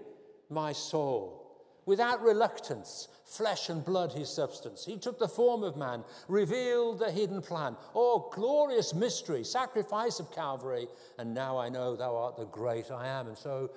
my 0.48 0.72
soul. 0.72 1.62
Without 1.86 2.20
reluctance, 2.24 3.06
flesh 3.24 3.68
and 3.68 3.84
blood 3.84 4.10
his 4.10 4.28
substance. 4.28 4.84
He 4.84 4.96
took 4.96 5.20
the 5.20 5.28
form 5.28 5.62
of 5.62 5.76
man, 5.76 6.02
revealed 6.26 6.98
the 6.98 7.12
hidden 7.12 7.40
plan. 7.40 7.76
Oh, 7.94 8.32
glorious 8.32 8.94
mystery, 8.94 9.44
sacrifice 9.44 10.18
of 10.18 10.32
Calvary. 10.32 10.88
And 11.20 11.32
now 11.32 11.56
I 11.56 11.68
know 11.68 11.94
thou 11.94 12.16
art 12.16 12.36
the 12.36 12.46
great 12.46 12.90
I 12.90 13.06
am. 13.06 13.28
And 13.28 13.38
so 13.38 13.70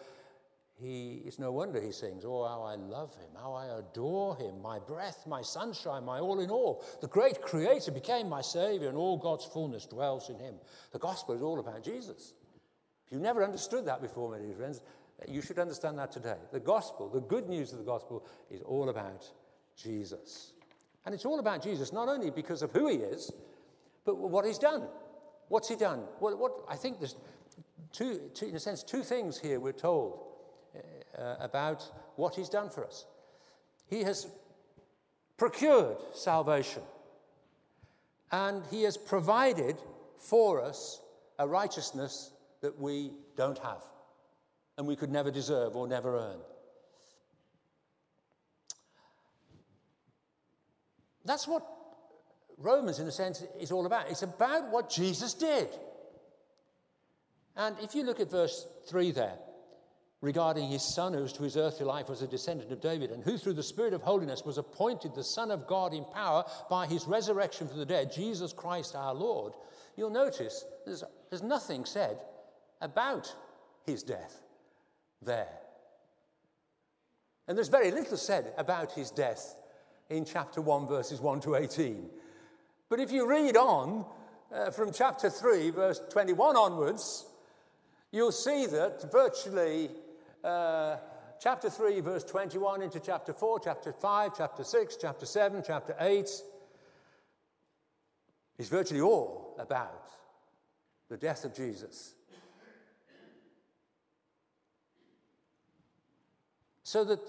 he, 0.79 1.21
it's 1.25 1.39
no 1.39 1.51
wonder 1.51 1.79
he 1.79 1.91
sings, 1.91 2.25
Oh, 2.25 2.45
how 2.45 2.63
I 2.63 2.75
love 2.75 3.13
him, 3.15 3.29
how 3.39 3.53
I 3.53 3.79
adore 3.79 4.35
him, 4.35 4.61
my 4.61 4.79
breath, 4.79 5.25
my 5.27 5.41
sunshine, 5.41 6.03
my 6.03 6.19
all 6.19 6.39
in 6.39 6.49
all. 6.49 6.83
The 7.01 7.07
great 7.07 7.41
creator 7.41 7.91
became 7.91 8.27
my 8.27 8.41
savior, 8.41 8.89
and 8.89 8.97
all 8.97 9.17
God's 9.17 9.45
fullness 9.45 9.85
dwells 9.85 10.29
in 10.29 10.39
him. 10.39 10.55
The 10.91 10.99
gospel 10.99 11.35
is 11.35 11.41
all 11.41 11.59
about 11.59 11.83
Jesus. 11.83 12.33
If 13.05 13.11
you've 13.11 13.21
never 13.21 13.43
understood 13.43 13.85
that 13.85 14.01
before, 14.01 14.31
my 14.31 14.39
dear 14.39 14.55
friends, 14.55 14.81
you 15.27 15.41
should 15.41 15.59
understand 15.59 15.97
that 15.99 16.11
today. 16.11 16.37
The 16.51 16.59
gospel, 16.59 17.07
the 17.07 17.21
good 17.21 17.47
news 17.47 17.71
of 17.71 17.77
the 17.77 17.85
gospel, 17.85 18.25
is 18.49 18.61
all 18.61 18.89
about 18.89 19.29
Jesus. 19.77 20.53
And 21.05 21.13
it's 21.13 21.25
all 21.25 21.39
about 21.39 21.61
Jesus, 21.61 21.93
not 21.93 22.07
only 22.07 22.31
because 22.31 22.63
of 22.63 22.71
who 22.71 22.87
he 22.87 22.97
is, 22.97 23.31
but 24.05 24.17
what 24.17 24.43
he's 24.45 24.57
done. 24.57 24.87
What's 25.49 25.69
he 25.69 25.75
done? 25.75 25.99
What, 26.19 26.37
what 26.39 26.53
I 26.67 26.75
think 26.75 26.99
there's 26.99 27.15
two, 27.91 28.31
two, 28.33 28.47
in 28.47 28.55
a 28.55 28.59
sense, 28.59 28.81
two 28.81 29.03
things 29.03 29.37
here 29.37 29.59
we're 29.59 29.71
told 29.71 30.32
uh, 31.17 31.35
about 31.39 31.83
what 32.15 32.35
he's 32.35 32.49
done 32.49 32.69
for 32.69 32.85
us. 32.85 33.05
He 33.87 34.03
has 34.03 34.27
procured 35.37 35.97
salvation, 36.13 36.81
and 38.31 38.63
he 38.71 38.83
has 38.83 38.97
provided 38.97 39.77
for 40.17 40.61
us 40.61 41.01
a 41.39 41.47
righteousness 41.47 42.31
that 42.61 42.79
we 42.79 43.11
don't 43.35 43.57
have 43.59 43.83
and 44.77 44.87
we 44.87 44.95
could 44.95 45.11
never 45.11 45.31
deserve 45.31 45.75
or 45.75 45.87
never 45.87 46.17
earn. 46.17 46.39
That's 51.25 51.47
what 51.47 51.65
Romans, 52.57 52.99
in 52.99 53.07
a 53.07 53.11
sense, 53.11 53.43
is 53.59 53.71
all 53.71 53.85
about. 53.85 54.09
It's 54.09 54.23
about 54.23 54.71
what 54.71 54.89
Jesus 54.89 55.33
did. 55.33 55.69
And 57.55 57.75
if 57.81 57.95
you 57.95 58.03
look 58.03 58.19
at 58.19 58.31
verse 58.31 58.67
3 58.89 59.11
there, 59.11 59.37
regarding 60.23 60.69
his 60.69 60.81
son, 60.81 61.13
who 61.13 61.27
to 61.27 61.43
his 61.43 61.57
earthly 61.57 61.85
life 61.85 62.07
was 62.07 62.21
a 62.21 62.27
descendant 62.27 62.71
of 62.71 62.79
David, 62.79 63.11
and 63.11 63.21
who 63.21 63.37
through 63.37 63.53
the 63.53 63.61
Spirit 63.61 63.93
of 63.93 64.01
holiness 64.01 64.45
was 64.45 64.57
appointed 64.57 65.13
the 65.13 65.23
Son 65.23 65.51
of 65.51 65.67
God 65.67 65.93
in 65.93 66.05
power 66.05 66.45
by 66.69 66.87
his 66.87 67.05
resurrection 67.05 67.67
from 67.67 67.77
the 67.77 67.85
dead, 67.85 68.09
Jesus 68.09 68.53
Christ 68.53 68.95
our 68.95 69.13
Lord, 69.13 69.51
you'll 69.97 70.09
notice 70.09 70.63
there's, 70.85 71.03
there's 71.29 71.43
nothing 71.43 71.83
said 71.83 72.21
about 72.79 73.35
his 73.85 74.01
death 74.01 74.41
there. 75.21 75.59
And 77.49 77.57
there's 77.57 77.67
very 77.67 77.91
little 77.91 78.15
said 78.15 78.53
about 78.57 78.93
his 78.93 79.11
death 79.11 79.57
in 80.09 80.23
chapter 80.23 80.61
1, 80.61 80.87
verses 80.87 81.19
1 81.19 81.41
to 81.41 81.55
18. 81.55 82.09
But 82.87 83.01
if 83.01 83.11
you 83.11 83.27
read 83.27 83.57
on 83.57 84.05
uh, 84.53 84.69
from 84.69 84.93
chapter 84.93 85.29
3, 85.29 85.71
verse 85.71 85.99
21 86.09 86.55
onwards, 86.55 87.25
you'll 88.13 88.31
see 88.31 88.67
that 88.67 89.11
virtually 89.11 89.89
uh, 90.43 90.97
chapter 91.39 91.69
3, 91.69 91.99
verse 92.01 92.23
21 92.23 92.81
into 92.81 92.99
chapter 92.99 93.33
4, 93.33 93.59
chapter 93.59 93.91
5, 93.91 94.31
chapter 94.37 94.63
6, 94.63 94.97
chapter 94.97 95.25
7, 95.25 95.63
chapter 95.65 95.95
8 95.99 96.29
is 98.57 98.69
virtually 98.69 99.01
all 99.01 99.55
about 99.59 100.09
the 101.09 101.17
death 101.17 101.45
of 101.45 101.55
Jesus. 101.55 102.13
So 106.83 107.03
that 107.05 107.21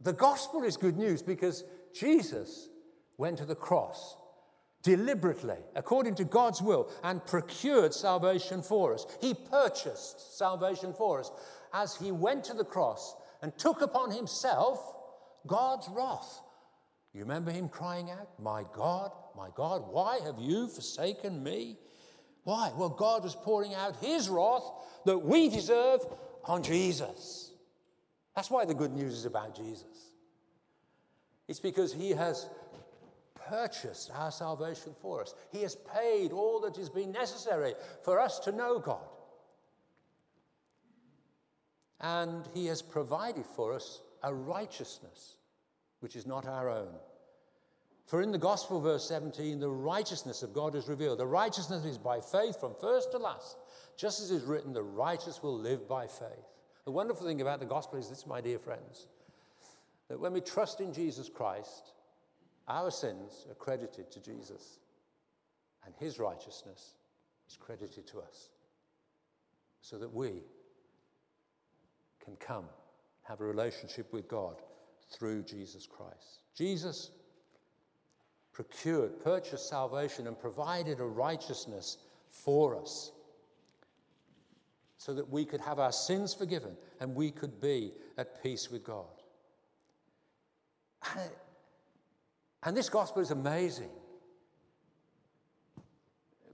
the 0.00 0.12
gospel 0.12 0.64
is 0.64 0.76
good 0.76 0.96
news 0.96 1.22
because 1.22 1.64
Jesus 1.94 2.68
went 3.16 3.38
to 3.38 3.44
the 3.44 3.54
cross 3.54 4.16
deliberately, 4.82 5.58
according 5.74 6.14
to 6.16 6.24
God's 6.24 6.62
will, 6.62 6.90
and 7.02 7.24
procured 7.26 7.92
salvation 7.92 8.62
for 8.62 8.94
us. 8.94 9.06
He 9.20 9.34
purchased 9.34 10.38
salvation 10.38 10.94
for 10.94 11.20
us 11.20 11.30
as 11.72 11.96
he 11.96 12.12
went 12.12 12.44
to 12.44 12.54
the 12.54 12.64
cross 12.64 13.14
and 13.42 13.56
took 13.58 13.80
upon 13.80 14.10
himself 14.10 14.94
God's 15.46 15.88
wrath. 15.88 16.40
You 17.12 17.20
remember 17.20 17.50
him 17.50 17.68
crying 17.68 18.10
out, 18.10 18.28
My 18.38 18.64
God, 18.74 19.12
my 19.36 19.48
God, 19.54 19.84
why 19.90 20.20
have 20.24 20.38
you 20.38 20.68
forsaken 20.68 21.42
me? 21.42 21.76
Why? 22.44 22.72
Well, 22.76 22.88
God 22.88 23.22
was 23.24 23.34
pouring 23.34 23.74
out 23.74 23.96
his 23.96 24.28
wrath 24.28 24.62
that 25.04 25.18
we 25.18 25.48
deserve 25.48 26.00
on 26.44 26.62
Jesus. 26.62 27.52
That's 28.34 28.50
why 28.50 28.64
the 28.64 28.74
good 28.74 28.92
news 28.92 29.14
is 29.14 29.24
about 29.24 29.56
Jesus. 29.56 29.84
It's 31.48 31.60
because 31.60 31.92
he 31.92 32.10
has 32.10 32.48
purchased 33.48 34.10
our 34.14 34.30
salvation 34.30 34.94
for 35.02 35.20
us. 35.20 35.34
He 35.50 35.62
has 35.62 35.74
paid 35.74 36.32
all 36.32 36.60
that 36.60 36.76
has 36.76 36.88
been 36.88 37.12
necessary 37.12 37.74
for 38.04 38.20
us 38.20 38.38
to 38.40 38.52
know 38.52 38.78
God. 38.78 39.02
And 42.00 42.46
He 42.54 42.66
has 42.66 42.82
provided 42.82 43.44
for 43.44 43.74
us 43.74 44.00
a 44.22 44.34
righteousness 44.34 45.36
which 46.00 46.16
is 46.16 46.26
not 46.26 46.46
our 46.46 46.68
own. 46.68 46.94
For 48.06 48.22
in 48.22 48.32
the 48.32 48.38
Gospel, 48.38 48.80
verse 48.80 49.06
17, 49.06 49.60
the 49.60 49.70
righteousness 49.70 50.42
of 50.42 50.52
God 50.52 50.74
is 50.74 50.88
revealed. 50.88 51.18
The 51.20 51.26
righteousness 51.26 51.84
is 51.84 51.96
by 51.96 52.20
faith 52.20 52.58
from 52.58 52.74
first 52.80 53.12
to 53.12 53.18
last. 53.18 53.56
Just 53.96 54.20
as 54.20 54.30
is 54.30 54.42
written, 54.42 54.72
the 54.72 54.82
righteous 54.82 55.42
will 55.42 55.56
live 55.56 55.86
by 55.86 56.06
faith. 56.06 56.48
The 56.84 56.90
wonderful 56.90 57.26
thing 57.26 57.40
about 57.40 57.60
the 57.60 57.66
Gospel 57.66 57.98
is 57.98 58.08
this, 58.08 58.26
my 58.26 58.40
dear 58.40 58.58
friends, 58.58 59.06
that 60.08 60.18
when 60.18 60.32
we 60.32 60.40
trust 60.40 60.80
in 60.80 60.92
Jesus 60.92 61.28
Christ, 61.28 61.92
our 62.66 62.90
sins 62.90 63.46
are 63.48 63.54
credited 63.54 64.10
to 64.10 64.20
Jesus, 64.20 64.78
and 65.84 65.94
his 65.94 66.18
righteousness 66.18 66.94
is 67.48 67.56
credited 67.56 68.06
to 68.08 68.18
us, 68.18 68.48
so 69.82 69.98
that 69.98 70.12
we 70.12 70.42
can 72.24 72.36
come, 72.36 72.64
have 73.22 73.40
a 73.40 73.44
relationship 73.44 74.12
with 74.12 74.28
God 74.28 74.56
through 75.10 75.42
Jesus 75.42 75.86
Christ. 75.86 76.42
Jesus 76.56 77.10
procured, 78.52 79.20
purchased 79.20 79.68
salvation, 79.68 80.26
and 80.26 80.38
provided 80.38 81.00
a 81.00 81.04
righteousness 81.04 81.98
for 82.30 82.80
us 82.80 83.12
so 84.96 85.14
that 85.14 85.28
we 85.30 85.44
could 85.44 85.60
have 85.60 85.78
our 85.78 85.92
sins 85.92 86.34
forgiven 86.34 86.76
and 87.00 87.14
we 87.14 87.30
could 87.30 87.60
be 87.60 87.92
at 88.18 88.42
peace 88.42 88.70
with 88.70 88.84
God. 88.84 89.06
And 91.16 91.30
and 92.62 92.76
this 92.76 92.88
gospel 92.88 93.22
is 93.22 93.30
amazing 93.30 93.88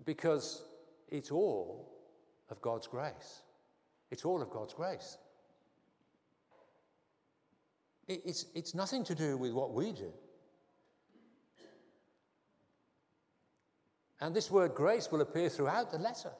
because 0.05 0.63
it's 1.09 1.31
all 1.31 1.93
of 2.49 2.61
God's 2.63 2.87
grace. 2.87 3.43
It's 4.11 4.25
all 4.25 4.41
of 4.41 4.51
God's 4.51 4.73
grace. 4.73 5.19
It's, 8.09 8.47
it's 8.55 8.75
nothing 8.75 9.03
to 9.05 9.15
do 9.15 9.37
with 9.37 9.53
what 9.53 9.73
we 9.73 9.93
do. 9.93 10.13
And 14.21 14.35
this 14.35 14.51
word 14.51 14.75
grace 14.75 15.11
will 15.11 15.21
appear 15.21 15.49
throughout 15.49 15.91
the 15.91 15.99
letter. 15.99 16.31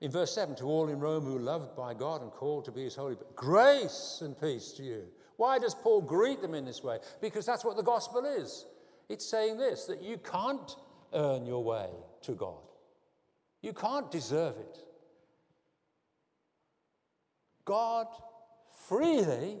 In 0.00 0.10
verse 0.10 0.34
7, 0.34 0.54
to 0.56 0.64
all 0.64 0.88
in 0.88 0.98
Rome 0.98 1.24
who 1.24 1.36
are 1.36 1.40
loved 1.40 1.76
by 1.76 1.92
God 1.92 2.22
and 2.22 2.30
called 2.30 2.64
to 2.64 2.72
be 2.72 2.84
his 2.84 2.94
holy, 2.94 3.16
but 3.16 3.36
grace 3.36 4.20
and 4.22 4.40
peace 4.40 4.72
to 4.72 4.82
you 4.82 5.02
why 5.40 5.58
does 5.58 5.74
Paul 5.74 6.02
greet 6.02 6.42
them 6.42 6.52
in 6.52 6.66
this 6.66 6.84
way? 6.84 6.98
Because 7.22 7.46
that's 7.46 7.64
what 7.64 7.78
the 7.78 7.82
gospel 7.82 8.26
is. 8.26 8.66
It's 9.08 9.24
saying 9.24 9.56
this 9.56 9.86
that 9.86 10.02
you 10.02 10.18
can't 10.18 10.76
earn 11.14 11.46
your 11.46 11.64
way 11.64 11.88
to 12.24 12.32
God, 12.32 12.60
you 13.62 13.72
can't 13.72 14.10
deserve 14.10 14.56
it. 14.58 14.78
God 17.64 18.06
freely 18.86 19.56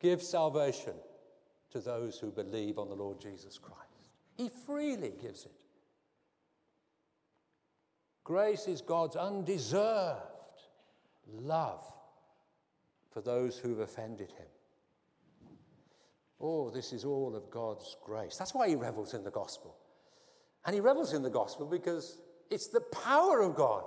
gives 0.00 0.26
salvation 0.26 0.94
to 1.70 1.80
those 1.80 2.18
who 2.18 2.30
believe 2.30 2.78
on 2.78 2.88
the 2.88 2.94
Lord 2.94 3.20
Jesus 3.20 3.58
Christ. 3.58 3.78
He 4.36 4.50
freely 4.66 5.12
gives 5.20 5.44
it. 5.44 5.52
Grace 8.24 8.66
is 8.66 8.80
God's 8.80 9.16
undeserved 9.16 10.20
love 11.32 11.84
for 13.10 13.20
those 13.20 13.58
who've 13.58 13.80
offended 13.80 14.30
him. 14.32 14.46
Oh, 16.40 16.70
this 16.70 16.92
is 16.92 17.04
all 17.04 17.36
of 17.36 17.50
God's 17.50 17.96
grace. 18.02 18.36
That's 18.36 18.54
why 18.54 18.68
he 18.68 18.74
revels 18.74 19.14
in 19.14 19.24
the 19.24 19.30
gospel. 19.30 19.76
And 20.64 20.74
he 20.74 20.80
revels 20.80 21.12
in 21.12 21.22
the 21.22 21.30
gospel 21.30 21.66
because 21.66 22.18
it's 22.50 22.68
the 22.68 22.80
power 22.80 23.42
of 23.42 23.54
God. 23.54 23.84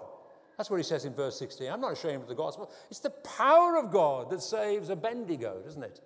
That's 0.58 0.70
what 0.70 0.78
he 0.78 0.84
says 0.84 1.06
in 1.06 1.14
verse 1.14 1.38
16. 1.40 1.72
I'm 1.72 1.82
not 1.82 1.94
ashamed 1.94 2.24
of 2.24 2.28
the 2.28 2.36
gospel. 2.36 2.72
It's 2.90 3.00
the 3.00 3.10
power 3.10 3.78
of 3.78 3.92
God 3.92 4.30
that 4.30 4.42
saves 4.42 4.90
a 4.90 4.96
Bendigo, 4.96 5.62
doesn't 5.64 5.84
it? 5.84 6.00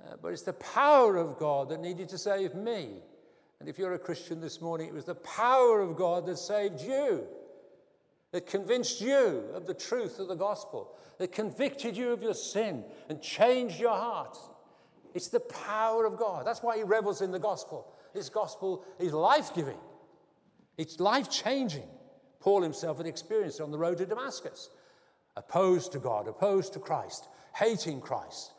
Uh, 0.00 0.14
but 0.22 0.32
it's 0.32 0.42
the 0.42 0.54
power 0.54 1.16
of 1.16 1.38
God 1.38 1.68
that 1.70 1.80
needed 1.80 2.08
to 2.10 2.18
save 2.18 2.54
me. 2.54 3.02
And 3.60 3.68
if 3.68 3.78
you're 3.78 3.94
a 3.94 3.98
Christian 3.98 4.40
this 4.40 4.60
morning, 4.60 4.88
it 4.88 4.94
was 4.94 5.04
the 5.04 5.14
power 5.16 5.80
of 5.80 5.96
God 5.96 6.26
that 6.26 6.38
saved 6.38 6.80
you, 6.80 7.26
that 8.32 8.46
convinced 8.46 9.00
you 9.00 9.44
of 9.54 9.66
the 9.66 9.74
truth 9.74 10.18
of 10.18 10.28
the 10.28 10.34
gospel, 10.34 10.94
that 11.18 11.32
convicted 11.32 11.96
you 11.96 12.12
of 12.12 12.22
your 12.22 12.34
sin 12.34 12.84
and 13.08 13.20
changed 13.22 13.80
your 13.80 13.96
heart. 13.96 14.36
It's 15.14 15.28
the 15.28 15.40
power 15.40 16.04
of 16.04 16.18
God. 16.18 16.46
That's 16.46 16.62
why 16.62 16.76
he 16.76 16.82
revels 16.82 17.22
in 17.22 17.32
the 17.32 17.38
gospel. 17.38 17.90
This 18.14 18.28
gospel 18.28 18.84
is 18.98 19.12
life 19.12 19.54
giving, 19.54 19.78
it's 20.76 21.00
life 21.00 21.30
changing. 21.30 21.88
Paul 22.46 22.62
himself 22.62 22.98
had 22.98 23.08
experienced 23.08 23.60
on 23.60 23.72
the 23.72 23.78
road 23.78 23.98
to 23.98 24.06
Damascus. 24.06 24.70
Opposed 25.36 25.90
to 25.92 25.98
God, 25.98 26.28
opposed 26.28 26.74
to 26.74 26.78
Christ, 26.78 27.26
hating 27.52 28.00
Christ, 28.00 28.52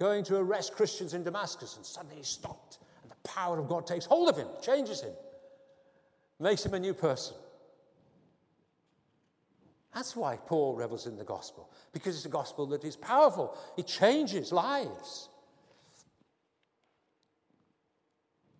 going 0.00 0.24
to 0.24 0.38
arrest 0.38 0.74
Christians 0.74 1.14
in 1.14 1.22
Damascus, 1.22 1.76
and 1.76 1.86
suddenly 1.86 2.16
he 2.16 2.24
stopped. 2.24 2.78
And 3.00 3.12
the 3.12 3.28
power 3.28 3.60
of 3.60 3.68
God 3.68 3.86
takes 3.86 4.06
hold 4.06 4.28
of 4.28 4.36
him, 4.36 4.48
changes 4.60 5.02
him, 5.02 5.12
makes 6.40 6.66
him 6.66 6.74
a 6.74 6.80
new 6.80 6.92
person. 6.92 7.36
That's 9.94 10.16
why 10.16 10.36
Paul 10.36 10.74
revels 10.74 11.06
in 11.06 11.16
the 11.16 11.22
gospel, 11.22 11.70
because 11.92 12.16
it's 12.16 12.26
a 12.26 12.28
gospel 12.28 12.66
that 12.66 12.82
is 12.82 12.96
powerful. 12.96 13.56
It 13.76 13.86
changes 13.86 14.50
lives. 14.50 15.28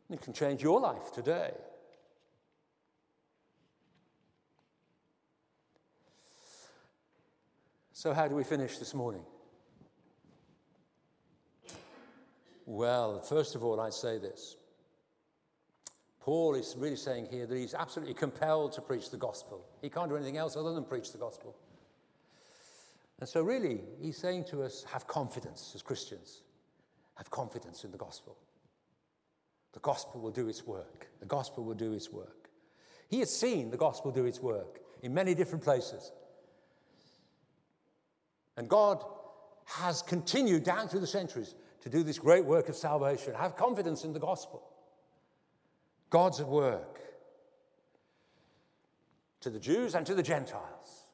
It 0.08 0.20
can 0.20 0.34
change 0.34 0.62
your 0.62 0.78
life 0.78 1.10
today. 1.12 1.50
So, 7.98 8.14
how 8.14 8.28
do 8.28 8.36
we 8.36 8.44
finish 8.44 8.78
this 8.78 8.94
morning? 8.94 9.22
Well, 12.64 13.20
first 13.22 13.56
of 13.56 13.64
all, 13.64 13.80
I'd 13.80 13.92
say 13.92 14.18
this. 14.18 14.56
Paul 16.20 16.54
is 16.54 16.76
really 16.78 16.94
saying 16.94 17.26
here 17.28 17.44
that 17.44 17.58
he's 17.58 17.74
absolutely 17.74 18.14
compelled 18.14 18.70
to 18.74 18.82
preach 18.82 19.10
the 19.10 19.16
gospel. 19.16 19.66
He 19.82 19.90
can't 19.90 20.08
do 20.08 20.14
anything 20.14 20.36
else 20.36 20.56
other 20.56 20.74
than 20.74 20.84
preach 20.84 21.10
the 21.10 21.18
gospel. 21.18 21.56
And 23.18 23.28
so, 23.28 23.42
really, 23.42 23.80
he's 24.00 24.16
saying 24.16 24.44
to 24.50 24.62
us 24.62 24.84
have 24.92 25.08
confidence 25.08 25.72
as 25.74 25.82
Christians, 25.82 26.42
have 27.16 27.32
confidence 27.32 27.82
in 27.82 27.90
the 27.90 27.98
gospel. 27.98 28.36
The 29.72 29.80
gospel 29.80 30.20
will 30.20 30.30
do 30.30 30.46
its 30.46 30.64
work. 30.64 31.08
The 31.18 31.26
gospel 31.26 31.64
will 31.64 31.74
do 31.74 31.94
its 31.94 32.12
work. 32.12 32.48
He 33.08 33.18
has 33.18 33.36
seen 33.36 33.72
the 33.72 33.76
gospel 33.76 34.12
do 34.12 34.24
its 34.24 34.38
work 34.38 34.78
in 35.02 35.12
many 35.12 35.34
different 35.34 35.64
places. 35.64 36.12
And 38.58 38.68
God 38.68 39.04
has 39.66 40.02
continued 40.02 40.64
down 40.64 40.88
through 40.88 40.98
the 40.98 41.06
centuries 41.06 41.54
to 41.82 41.88
do 41.88 42.02
this 42.02 42.18
great 42.18 42.44
work 42.44 42.68
of 42.68 42.74
salvation. 42.74 43.32
Have 43.34 43.54
confidence 43.54 44.02
in 44.02 44.12
the 44.12 44.18
gospel. 44.18 44.68
God's 46.10 46.40
at 46.40 46.48
work 46.48 46.98
to 49.42 49.50
the 49.50 49.60
Jews 49.60 49.94
and 49.94 50.04
to 50.06 50.14
the 50.14 50.24
Gentiles. 50.24 51.04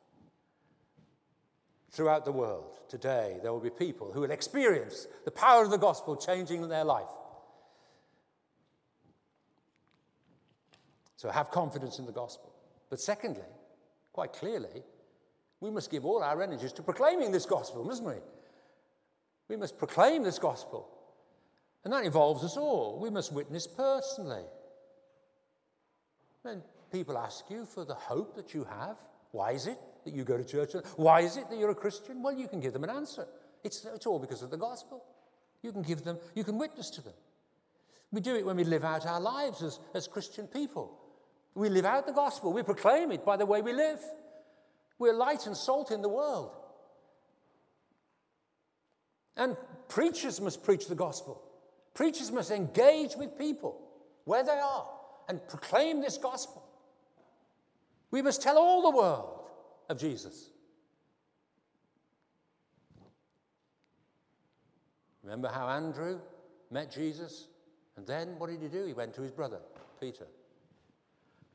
Throughout 1.91 2.25
the 2.25 2.33
world 2.33 2.79
today, 2.89 3.37
there 3.43 3.53
will 3.53 3.61
be 3.61 3.69
people 3.69 4.11
who 4.11 4.23
will 4.23 4.31
experience 4.31 5.07
the 5.27 5.31
power 5.31 5.63
of 5.63 5.71
the 5.71 5.77
gospel 5.77 6.17
changing 6.17 6.67
their 6.67 6.85
life. 6.85 7.05
So 11.19 11.29
have 11.29 11.51
confidence 11.51 11.99
in 11.99 12.07
the 12.07 12.13
gospel. 12.13 12.55
But 12.89 13.01
secondly, 13.01 13.43
quite 14.15 14.33
clearly, 14.33 14.83
we 15.61 15.71
must 15.71 15.91
give 15.91 16.05
all 16.05 16.23
our 16.23 16.43
energies 16.43 16.73
to 16.75 16.83
proclaiming 16.83 17.33
this 17.33 17.47
gospel, 17.47 17.85
mustn't 17.85 18.09
we? 18.09 18.15
We 19.49 19.57
must 19.57 19.79
proclaim 19.79 20.23
this 20.23 20.39
gospel. 20.39 20.89
And 21.85 21.93
that 21.93 22.05
involves 22.05 22.43
us 22.45 22.57
all. 22.57 22.99
We 23.01 23.11
must 23.11 23.33
witness 23.33 23.67
personally. 23.67 24.45
When 26.43 26.63
people 26.93 27.19
ask 27.19 27.45
you 27.51 27.67
for 27.67 27.85
the 27.85 27.95
hope 27.95 28.37
that 28.37 28.55
you 28.55 28.65
have, 28.65 28.97
why 29.33 29.53
is 29.53 29.67
it 29.67 29.79
that 30.05 30.15
you 30.15 30.25
go 30.25 30.39
to 30.39 30.45
church? 30.45 30.73
Why 30.97 31.21
is 31.21 31.37
it 31.37 31.51
that 31.51 31.59
you're 31.59 31.71
a 31.71 31.75
Christian? 31.75 32.23
Well, 32.23 32.35
you 32.35 32.49
can 32.49 32.61
give 32.61 32.73
them 32.73 32.85
an 32.85 32.91
answer. 32.91 33.27
It's, 33.63 33.85
it's 33.85 34.07
all 34.07 34.19
because 34.19 34.43
of 34.43 34.51
the 34.51 34.57
gospel. 34.57 35.05
You 35.63 35.73
can 35.73 35.83
give 35.83 36.05
them, 36.05 36.19
you 36.35 36.45
can 36.45 36.59
witness 36.59 36.91
to 36.91 37.01
them. 37.01 37.15
We 38.13 38.21
do 38.21 38.37
it 38.37 38.47
when 38.47 38.57
we 38.57 38.65
live 38.65 38.85
out 38.85 39.07
our 39.07 39.21
lives 39.21 39.63
as, 39.63 39.81
as 39.95 40.07
Christian 40.07 40.47
people. 40.47 41.01
We 41.55 41.69
live 41.69 41.85
out 41.85 42.07
the 42.07 42.13
gospel, 42.13 42.53
we 42.53 42.63
proclaim 42.63 43.13
it 43.13 43.25
by 43.25 43.37
the 43.37 43.47
way 43.47 43.63
we 43.63 43.73
live. 43.73 44.01
We're 44.99 45.13
light 45.13 45.47
and 45.47 45.57
salt 45.57 45.91
in 45.91 46.03
the 46.03 46.09
world. 46.09 46.53
And 49.37 49.57
preachers 49.89 50.41
must 50.41 50.63
preach 50.63 50.87
the 50.87 50.95
gospel. 50.95 51.43
Preachers 51.95 52.31
must 52.31 52.51
engage 52.51 53.17
with 53.17 53.39
people 53.39 53.81
where 54.25 54.45
they 54.45 54.59
are 54.59 54.87
and 55.29 55.47
proclaim 55.49 56.01
this 56.01 56.19
gospel. 56.19 56.65
We 58.11 58.23
must 58.23 58.43
tell 58.43 58.59
all 58.59 58.83
the 58.83 58.97
world 58.97 59.41
of 59.89 59.99
Jesus. 59.99 60.51
Remember 65.23 65.49
how 65.49 65.69
Andrew 65.69 66.21
met 66.71 66.93
Jesus? 66.93 67.49
And 67.97 68.07
then 68.07 68.39
what 68.39 68.51
did 68.51 68.61
he 68.61 68.69
do? 68.69 68.85
He 68.85 68.93
went 68.93 69.15
to 69.15 69.23
his 69.23 69.33
brother, 69.33 69.59
Peter. 70.01 70.27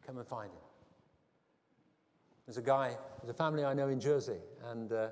Come 0.05 0.17
and 0.17 0.27
find 0.27 0.49
him. 0.51 0.68
There's 2.49 2.57
a 2.57 2.63
guy, 2.63 2.97
there's 3.21 3.29
a 3.29 3.37
family 3.37 3.63
I 3.63 3.75
know 3.75 3.89
in 3.89 3.99
Jersey, 3.99 4.39
and 4.71 4.91
uh, 4.91 5.09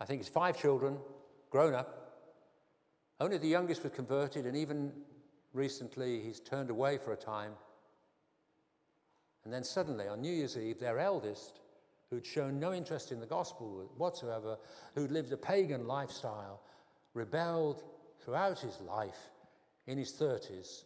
I 0.00 0.04
think 0.04 0.18
it's 0.18 0.28
five 0.28 0.60
children, 0.60 0.98
grown 1.50 1.72
up. 1.72 2.34
Only 3.20 3.38
the 3.38 3.46
youngest 3.46 3.84
was 3.84 3.92
converted, 3.92 4.44
and 4.44 4.56
even 4.56 4.90
recently 5.52 6.20
he's 6.20 6.40
turned 6.40 6.68
away 6.68 6.98
for 6.98 7.12
a 7.12 7.16
time. 7.16 7.52
And 9.44 9.52
then 9.54 9.62
suddenly, 9.62 10.08
on 10.08 10.20
New 10.20 10.32
Year's 10.32 10.58
Eve, 10.58 10.80
their 10.80 10.98
eldest, 10.98 11.60
who'd 12.10 12.26
shown 12.26 12.58
no 12.58 12.72
interest 12.72 13.12
in 13.12 13.20
the 13.20 13.26
gospel 13.26 13.88
whatsoever, 13.98 14.58
who'd 14.96 15.12
lived 15.12 15.32
a 15.32 15.36
pagan 15.36 15.86
lifestyle, 15.86 16.60
rebelled 17.14 17.84
throughout 18.18 18.58
his 18.58 18.80
life 18.80 19.30
in 19.86 19.96
his 19.96 20.12
30s, 20.12 20.82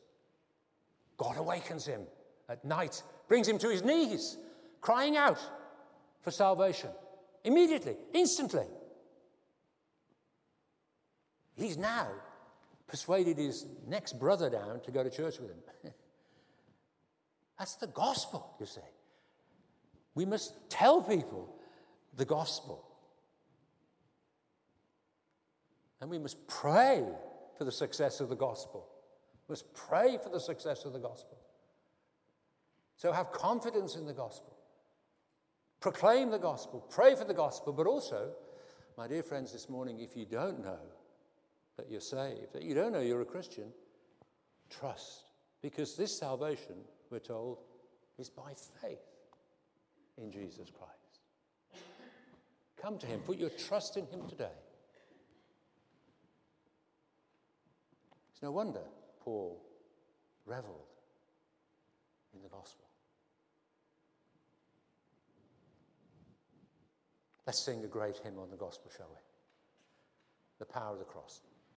God 1.17 1.39
awakens 1.39 1.87
him 1.87 2.03
at 2.51 2.63
night, 2.63 3.03
brings 3.27 3.49
him 3.49 3.57
to 3.57 3.71
his 3.71 3.83
knees, 3.83 4.37
crying 4.81 5.17
out 5.17 5.39
for 6.23 6.31
salvation. 6.31 6.91
Immediately, 7.45 7.97
instantly. 8.13 8.67
He's 11.55 11.77
now 11.77 12.09
persuaded 12.87 13.39
his 13.39 13.67
next 13.87 14.19
brother 14.19 14.51
down 14.51 14.81
to 14.81 14.91
go 14.91 15.03
to 15.03 15.11
church 15.11 15.39
with 15.39 15.51
him. 15.51 15.59
That's 17.59 17.77
the 17.77 17.87
gospel, 17.87 18.57
you 18.59 18.67
see. 18.67 18.81
We 20.15 20.25
must 20.25 20.55
tell 20.71 21.03
people 21.03 21.55
the 22.17 22.25
gospel. 22.25 22.85
And 26.01 26.11
we 26.11 26.19
must 26.19 26.47
pray 26.49 27.05
for 27.57 27.65
the 27.65 27.73
success 27.73 28.21
of 28.21 28.29
the 28.29 28.37
gospel. 28.37 28.89
We 29.47 29.53
must 29.53 29.73
pray 29.75 30.19
for 30.23 30.31
the 30.31 30.41
success 30.41 30.85
of 30.85 30.93
the 30.93 30.99
gospel. 30.99 31.39
So 32.97 33.13
have 33.13 33.31
confidence 33.31 33.95
in 33.97 34.07
the 34.07 34.13
gospel. 34.13 34.50
Proclaim 35.81 36.31
the 36.31 36.39
gospel. 36.39 36.85
Pray 36.91 37.15
for 37.15 37.25
the 37.25 37.35
gospel. 37.35 37.73
But 37.73 37.87
also, 37.87 38.31
my 38.99 39.09
dear 39.09 39.23
friends, 39.23 39.53
this 39.53 39.69
morning, 39.69 40.01
if 40.01 40.15
you 40.17 40.27
don't 40.27 40.63
know 40.63 40.79
that 41.79 41.91
you're 41.91 42.01
saved, 42.01 42.53
that 42.53 42.63
you 42.63 42.75
don't 42.75 42.93
know 42.93 43.01
you're 43.01 43.23
a 43.23 43.27
Christian, 43.27 43.73
trust. 44.69 45.31
Because 45.63 45.97
this 45.97 46.17
salvation, 46.17 46.77
we're 47.11 47.19
told, 47.19 47.59
is 48.19 48.29
by 48.29 48.53
faith 48.83 48.99
in 50.19 50.31
Jesus 50.31 50.71
Christ. 50.71 51.83
Come 52.81 52.99
to 52.99 53.07
Him, 53.07 53.21
put 53.21 53.39
your 53.39 53.51
trust 53.51 53.97
in 53.97 54.07
Him 54.07 54.29
today. 54.29 54.57
It's 58.33 58.43
no 58.43 58.53
wonder 58.53 58.81
Paul 59.21 59.63
reveled 60.45 60.89
in 62.35 62.43
the 62.43 62.49
gospel. 62.49 62.90
Let's 67.47 67.59
sing 67.59 67.85
a 67.85 67.89
great 67.89 68.17
hymn 68.19 68.39
on 68.39 68.51
the 68.51 68.57
gospel, 68.57 68.91
shall 68.97 69.09
we? 69.09 69.21
The 70.59 70.67
power 70.67 70.93
of 70.93 70.99
the 70.99 71.05
cross. 71.05 71.41